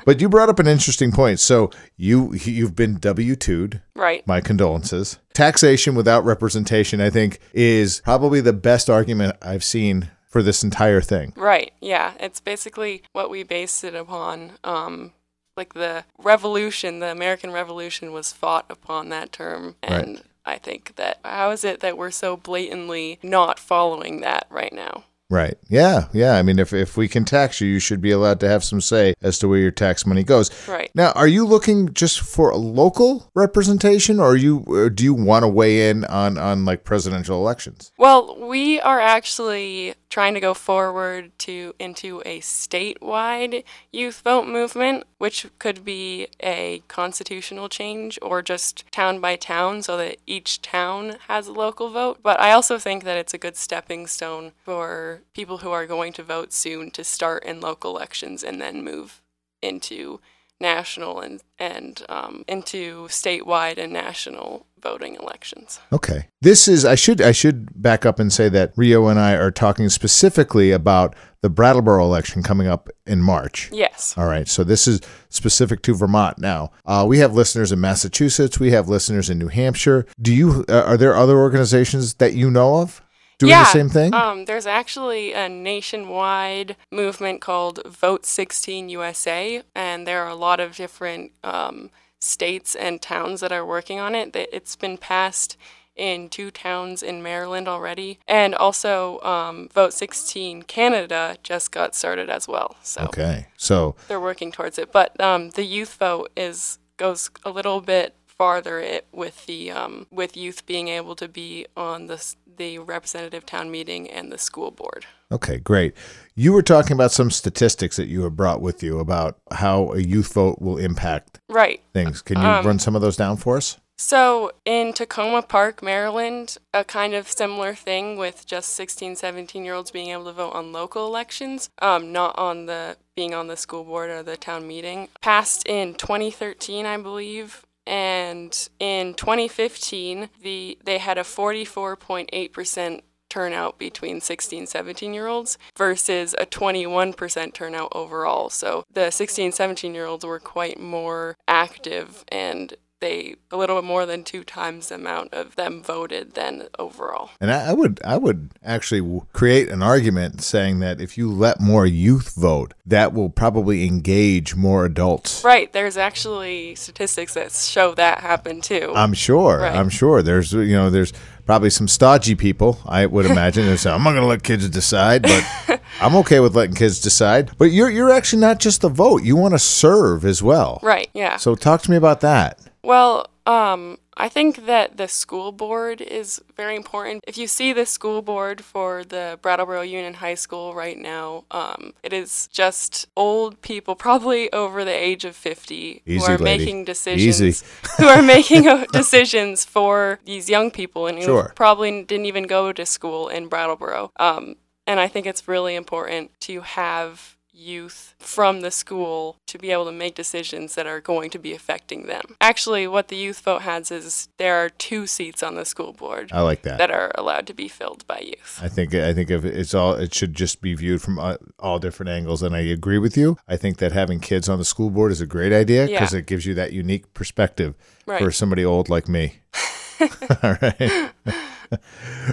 but 0.04 0.20
you 0.20 0.28
brought 0.28 0.48
up 0.48 0.58
an 0.58 0.66
interesting 0.66 1.12
point. 1.12 1.38
So 1.40 1.70
you 1.96 2.34
you've 2.34 2.74
been 2.74 2.98
W-2'd 2.98 3.80
right. 3.94 4.26
my 4.26 4.40
condolences. 4.40 5.18
Taxation 5.32 5.94
without 5.94 6.24
representation, 6.24 7.00
I 7.00 7.10
think, 7.10 7.38
is 7.52 8.00
probably 8.00 8.40
the 8.40 8.52
best 8.52 8.90
argument 8.90 9.36
I've 9.40 9.62
seen 9.62 10.10
for 10.26 10.42
this 10.42 10.64
entire 10.64 11.00
thing. 11.00 11.32
Right. 11.36 11.72
Yeah. 11.80 12.14
It's 12.18 12.40
basically 12.40 13.02
what 13.12 13.30
we 13.30 13.42
based 13.42 13.84
it 13.84 13.94
upon. 13.94 14.52
Um, 14.64 15.12
like 15.56 15.74
the 15.74 16.04
revolution, 16.18 17.00
the 17.00 17.10
American 17.10 17.52
Revolution 17.52 18.12
was 18.12 18.32
fought 18.32 18.66
upon 18.70 19.10
that 19.10 19.32
term. 19.32 19.76
Right. 19.88 20.22
I 20.44 20.58
think 20.58 20.96
that 20.96 21.18
how 21.24 21.50
is 21.50 21.64
it 21.64 21.80
that 21.80 21.96
we're 21.96 22.10
so 22.10 22.36
blatantly 22.36 23.18
not 23.22 23.58
following 23.58 24.20
that 24.20 24.46
right 24.50 24.72
now? 24.72 25.04
Right. 25.32 25.56
Yeah. 25.70 26.08
Yeah. 26.12 26.34
I 26.34 26.42
mean, 26.42 26.58
if, 26.58 26.74
if 26.74 26.98
we 26.98 27.08
can 27.08 27.24
tax 27.24 27.58
you, 27.58 27.66
you 27.66 27.78
should 27.78 28.02
be 28.02 28.10
allowed 28.10 28.38
to 28.40 28.48
have 28.50 28.62
some 28.62 28.82
say 28.82 29.14
as 29.22 29.38
to 29.38 29.48
where 29.48 29.58
your 29.58 29.70
tax 29.70 30.04
money 30.04 30.22
goes. 30.22 30.50
Right. 30.68 30.90
Now, 30.94 31.12
are 31.12 31.26
you 31.26 31.46
looking 31.46 31.94
just 31.94 32.20
for 32.20 32.50
a 32.50 32.58
local 32.58 33.30
representation, 33.34 34.20
or 34.20 34.36
you 34.36 34.62
or 34.66 34.90
do 34.90 35.04
you 35.04 35.14
want 35.14 35.44
to 35.44 35.48
weigh 35.48 35.88
in 35.88 36.04
on 36.04 36.36
on 36.36 36.66
like 36.66 36.84
presidential 36.84 37.38
elections? 37.38 37.92
Well, 37.96 38.36
we 38.46 38.78
are 38.82 39.00
actually 39.00 39.94
trying 40.12 40.34
to 40.34 40.40
go 40.40 40.52
forward 40.52 41.32
to 41.38 41.74
into 41.78 42.20
a 42.26 42.38
statewide 42.40 43.64
youth 43.90 44.20
vote 44.20 44.46
movement, 44.46 45.04
which 45.16 45.46
could 45.58 45.82
be 45.86 46.28
a 46.40 46.82
constitutional 46.86 47.66
change 47.66 48.18
or 48.20 48.42
just 48.42 48.84
town 48.92 49.18
by 49.20 49.34
town 49.36 49.80
so 49.80 49.96
that 49.96 50.18
each 50.26 50.60
town 50.60 51.16
has 51.28 51.48
a 51.48 51.52
local 51.52 51.88
vote. 51.88 52.18
But 52.22 52.38
I 52.38 52.52
also 52.52 52.78
think 52.78 53.04
that 53.04 53.16
it's 53.16 53.32
a 53.32 53.38
good 53.38 53.56
stepping 53.56 54.06
stone 54.06 54.52
for 54.62 55.22
people 55.32 55.58
who 55.58 55.70
are 55.70 55.86
going 55.86 56.12
to 56.12 56.22
vote 56.22 56.52
soon 56.52 56.90
to 56.90 57.02
start 57.02 57.42
in 57.44 57.62
local 57.62 57.96
elections 57.96 58.44
and 58.44 58.60
then 58.60 58.84
move 58.84 59.22
into 59.62 60.20
national 60.62 61.20
and 61.20 61.42
and 61.58 62.02
um, 62.08 62.44
into 62.48 63.06
statewide 63.08 63.76
and 63.76 63.92
national 63.92 64.66
voting 64.80 65.14
elections. 65.16 65.78
Okay. 65.92 66.28
This 66.40 66.66
is 66.66 66.84
I 66.84 66.94
should 66.94 67.20
I 67.20 67.32
should 67.32 67.68
back 67.80 68.06
up 68.06 68.18
and 68.18 68.32
say 68.32 68.48
that 68.48 68.72
Rio 68.76 69.08
and 69.08 69.18
I 69.18 69.34
are 69.34 69.50
talking 69.50 69.88
specifically 69.90 70.70
about 70.70 71.14
the 71.42 71.50
Brattleboro 71.50 72.04
election 72.04 72.42
coming 72.42 72.66
up 72.66 72.88
in 73.06 73.20
March. 73.20 73.68
Yes. 73.72 74.14
All 74.16 74.26
right. 74.26 74.48
So 74.48 74.64
this 74.64 74.88
is 74.88 75.00
specific 75.28 75.82
to 75.82 75.94
Vermont 75.94 76.38
now. 76.38 76.70
Uh, 76.86 77.04
we 77.06 77.18
have 77.18 77.34
listeners 77.34 77.72
in 77.72 77.80
Massachusetts. 77.80 78.58
We 78.58 78.70
have 78.70 78.88
listeners 78.88 79.28
in 79.28 79.38
New 79.38 79.48
Hampshire. 79.48 80.06
Do 80.20 80.32
you 80.32 80.64
uh, 80.68 80.82
are 80.82 80.96
there 80.96 81.14
other 81.14 81.38
organizations 81.38 82.14
that 82.14 82.34
you 82.34 82.50
know 82.50 82.76
of 82.76 83.02
doing 83.42 83.50
yeah, 83.50 83.64
the 83.64 83.70
same 83.70 83.88
thing? 83.88 84.14
Um, 84.14 84.44
there's 84.44 84.66
actually 84.66 85.32
a 85.32 85.48
nationwide 85.48 86.76
movement 86.90 87.40
called 87.40 87.80
Vote 87.86 88.24
16 88.24 88.88
USA, 88.88 89.62
and 89.74 90.06
there 90.06 90.22
are 90.22 90.28
a 90.28 90.34
lot 90.34 90.60
of 90.60 90.76
different 90.76 91.32
um, 91.42 91.90
states 92.20 92.74
and 92.74 93.02
towns 93.02 93.40
that 93.40 93.52
are 93.52 93.66
working 93.66 93.98
on 93.98 94.14
it. 94.14 94.32
That 94.32 94.54
It's 94.54 94.76
been 94.76 94.96
passed 94.96 95.56
in 95.94 96.28
two 96.28 96.50
towns 96.50 97.02
in 97.02 97.22
Maryland 97.22 97.68
already, 97.68 98.18
and 98.26 98.54
also 98.54 99.20
um, 99.20 99.68
Vote 99.68 99.92
16 99.92 100.62
Canada 100.62 101.36
just 101.42 101.72
got 101.72 101.94
started 101.94 102.30
as 102.30 102.46
well. 102.48 102.76
So 102.82 103.02
okay. 103.02 103.48
So 103.56 103.96
they're 104.08 104.20
working 104.20 104.52
towards 104.52 104.78
it. 104.78 104.92
But 104.92 105.20
um, 105.20 105.50
the 105.50 105.64
youth 105.64 105.94
vote 105.94 106.30
is 106.36 106.78
goes 106.96 107.30
a 107.44 107.50
little 107.50 107.80
bit 107.80 108.14
farther 108.42 108.80
it, 108.80 109.06
with 109.12 109.46
the 109.46 109.70
um, 109.70 110.06
with 110.10 110.36
youth 110.36 110.66
being 110.66 110.88
able 110.88 111.14
to 111.14 111.28
be 111.28 111.64
on 111.76 112.08
the 112.08 112.18
the 112.56 112.76
representative 112.80 113.46
town 113.46 113.70
meeting 113.70 114.10
and 114.10 114.32
the 114.32 114.38
school 114.38 114.72
board. 114.72 115.06
okay, 115.30 115.58
great. 115.58 115.94
You 116.34 116.52
were 116.52 116.62
talking 116.74 116.94
about 116.98 117.12
some 117.12 117.30
statistics 117.30 117.96
that 117.96 118.08
you 118.08 118.22
have 118.24 118.34
brought 118.36 118.60
with 118.60 118.82
you 118.82 118.98
about 118.98 119.38
how 119.52 119.92
a 119.92 120.00
youth 120.00 120.32
vote 120.34 120.60
will 120.60 120.76
impact 120.76 121.38
Right. 121.48 121.80
things. 121.94 122.20
Can 122.20 122.38
you 122.42 122.48
Um, 122.48 122.66
run 122.66 122.78
some 122.80 122.96
of 122.96 123.00
those 123.02 123.16
down 123.16 123.36
for 123.36 123.56
us? 123.56 123.78
So 123.96 124.50
in 124.64 124.92
Takoma 124.92 125.46
Park, 125.46 125.80
Maryland, 125.82 126.58
a 126.74 126.82
kind 126.82 127.14
of 127.14 127.30
similar 127.30 127.72
thing 127.74 128.16
with 128.18 128.44
just 128.44 128.70
16, 128.74 129.14
17 129.16 129.64
year 129.64 129.74
olds 129.74 129.92
being 129.92 130.10
able 130.10 130.24
to 130.24 130.32
vote 130.32 130.54
on 130.60 130.72
local 130.72 131.06
elections, 131.06 131.70
um, 131.80 132.10
not 132.10 132.36
on 132.36 132.66
the 132.66 132.96
being 133.14 133.32
on 133.34 133.46
the 133.46 133.56
school 133.56 133.84
board 133.84 134.10
or 134.10 134.22
the 134.24 134.36
town 134.36 134.66
meeting, 134.66 135.08
passed 135.20 135.62
in 135.68 135.94
2013, 135.94 136.84
I 136.86 136.96
believe. 136.96 137.64
And 137.86 138.68
in 138.78 139.14
2015, 139.14 140.30
the 140.40 140.78
they 140.84 140.98
had 140.98 141.18
a 141.18 141.22
44.8% 141.22 143.00
turnout 143.32 143.78
between 143.78 144.20
16 144.20 144.66
17 144.66 145.14
year 145.14 145.26
olds 145.26 145.56
versus 145.74 146.34
a 146.36 146.44
21% 146.44 147.54
turnout 147.54 147.88
overall. 147.92 148.50
So 148.50 148.84
the 148.92 149.10
16 149.10 149.52
17 149.52 149.94
year 149.94 150.04
olds 150.04 150.26
were 150.26 150.38
quite 150.38 150.78
more 150.78 151.36
active 151.48 152.26
and 152.28 152.74
they 153.02 153.34
a 153.50 153.56
little 153.58 153.76
bit 153.76 153.84
more 153.84 154.06
than 154.06 154.24
two 154.24 154.42
times 154.44 154.88
the 154.88 154.94
amount 154.94 155.34
of 155.34 155.56
them 155.56 155.82
voted 155.82 156.32
than 156.34 156.68
overall 156.78 157.30
And 157.40 157.50
I, 157.50 157.70
I 157.70 157.72
would 157.74 158.00
I 158.04 158.16
would 158.16 158.50
actually 158.64 159.20
create 159.34 159.68
an 159.68 159.82
argument 159.82 160.42
saying 160.42 160.78
that 160.80 161.00
if 161.00 161.18
you 161.18 161.30
let 161.30 161.60
more 161.60 161.84
youth 161.84 162.34
vote, 162.34 162.72
that 162.86 163.12
will 163.12 163.28
probably 163.28 163.84
engage 163.86 164.54
more 164.54 164.86
adults. 164.86 165.44
right 165.44 165.72
there's 165.72 165.96
actually 165.96 166.74
statistics 166.76 167.34
that 167.34 167.52
show 167.52 167.94
that 167.96 168.20
happen 168.20 168.60
too 168.62 168.92
I'm 168.94 169.12
sure. 169.14 169.58
Right. 169.58 169.74
I'm 169.74 169.88
sure. 169.88 170.22
There's 170.22 170.52
you 170.52 170.76
know 170.78 170.88
there's 170.88 171.12
probably 171.44 171.70
some 171.70 171.88
stodgy 171.88 172.34
people. 172.36 172.78
I 172.86 173.06
would 173.06 173.26
imagine. 173.34 173.66
They 173.66 173.76
say 173.76 173.90
I'm 173.90 174.02
not 174.04 174.12
going 174.12 174.22
to 174.22 174.28
let 174.28 174.42
kids 174.44 174.68
decide, 174.68 175.22
but 175.22 175.80
I'm 176.00 176.14
okay 176.16 176.40
with 176.40 176.54
letting 176.54 176.76
kids 176.76 177.00
decide. 177.00 177.50
But 177.58 177.66
you're 177.66 177.90
you're 177.90 178.10
actually 178.12 178.40
not 178.40 178.60
just 178.60 178.84
a 178.84 178.88
vote. 178.88 179.24
You 179.24 179.34
want 179.36 179.54
to 179.54 179.58
serve 179.58 180.24
as 180.24 180.42
well. 180.42 180.78
right 180.82 181.08
yeah 181.14 181.36
So 181.36 181.54
talk 181.54 181.82
to 181.82 181.90
me 181.90 181.96
about 181.96 182.20
that. 182.20 182.58
Well, 182.84 183.26
um, 183.46 183.98
I 184.16 184.28
think 184.28 184.66
that 184.66 184.96
the 184.96 185.08
school 185.08 185.52
board 185.52 186.00
is 186.00 186.40
very 186.56 186.76
important. 186.76 187.24
If 187.26 187.38
you 187.38 187.46
see 187.46 187.72
the 187.72 187.86
school 187.86 188.22
board 188.22 188.62
for 188.62 189.04
the 189.04 189.38
Brattleboro 189.40 189.82
Union 189.82 190.14
High 190.14 190.34
School 190.34 190.74
right 190.74 190.98
now, 190.98 191.44
um, 191.50 191.94
it 192.02 192.12
is 192.12 192.48
just 192.52 193.06
old 193.16 193.60
people, 193.62 193.94
probably 194.08 194.52
over 194.52 194.84
the 194.84 194.92
age 194.92 195.24
of 195.24 195.34
50, 195.36 196.02
Easy, 196.04 196.18
who 196.18 196.24
are 196.24 196.38
lady. 196.38 196.44
making 196.64 196.84
decisions. 196.84 197.42
Easy. 197.42 197.66
who 197.98 198.06
are 198.06 198.22
making 198.22 198.68
uh, 198.68 198.84
decisions 198.92 199.64
for 199.64 200.18
these 200.24 200.48
young 200.50 200.70
people 200.70 201.06
and 201.06 201.18
who 201.18 201.24
Sure. 201.24 201.52
probably 201.54 202.02
didn't 202.04 202.26
even 202.26 202.44
go 202.46 202.72
to 202.72 202.84
school 202.84 203.28
in 203.28 203.48
Brattleboro. 203.48 204.10
Um, 204.18 204.56
and 204.86 204.98
I 205.00 205.08
think 205.08 205.26
it's 205.26 205.46
really 205.48 205.74
important 205.76 206.32
to 206.40 206.60
have 206.62 207.36
youth 207.62 208.14
from 208.18 208.60
the 208.60 208.70
school 208.70 209.36
to 209.46 209.58
be 209.58 209.70
able 209.70 209.84
to 209.86 209.92
make 209.92 210.14
decisions 210.14 210.74
that 210.74 210.86
are 210.86 211.00
going 211.00 211.30
to 211.30 211.38
be 211.38 211.52
affecting 211.54 212.06
them. 212.06 212.22
Actually, 212.40 212.86
what 212.86 213.08
the 213.08 213.16
youth 213.16 213.40
vote 213.40 213.62
has 213.62 213.90
is 213.90 214.28
there 214.38 214.56
are 214.56 214.68
two 214.68 215.06
seats 215.06 215.42
on 215.42 215.54
the 215.54 215.64
school 215.64 215.92
board 215.92 216.30
I 216.32 216.40
like 216.42 216.62
that. 216.62 216.78
that 216.78 216.90
are 216.90 217.12
allowed 217.16 217.46
to 217.46 217.54
be 217.54 217.68
filled 217.68 218.06
by 218.06 218.18
youth. 218.18 218.58
I 218.62 218.68
think 218.68 218.94
I 218.94 219.12
think 219.14 219.30
if 219.30 219.44
it's 219.44 219.74
all 219.74 219.94
it 219.94 220.14
should 220.14 220.34
just 220.34 220.60
be 220.60 220.74
viewed 220.74 221.00
from 221.02 221.18
uh, 221.18 221.36
all 221.58 221.78
different 221.78 222.10
angles, 222.10 222.42
and 222.42 222.54
I 222.54 222.60
agree 222.60 222.98
with 222.98 223.16
you. 223.16 223.36
I 223.48 223.56
think 223.56 223.78
that 223.78 223.92
having 223.92 224.20
kids 224.20 224.48
on 224.48 224.58
the 224.58 224.64
school 224.64 224.90
board 224.90 225.12
is 225.12 225.20
a 225.20 225.26
great 225.26 225.52
idea 225.52 225.86
because 225.86 226.12
Yeah. 226.12 226.18
it 226.20 226.26
gives 226.26 226.44
you 226.46 226.54
that 226.54 226.72
unique 226.72 227.12
perspective 227.14 227.74
Right. 228.06 228.20
for 228.22 228.30
somebody 228.32 228.64
old 228.64 228.88
like 228.88 229.08
me. 229.08 229.34
all 230.42 230.56
right, 230.60 231.10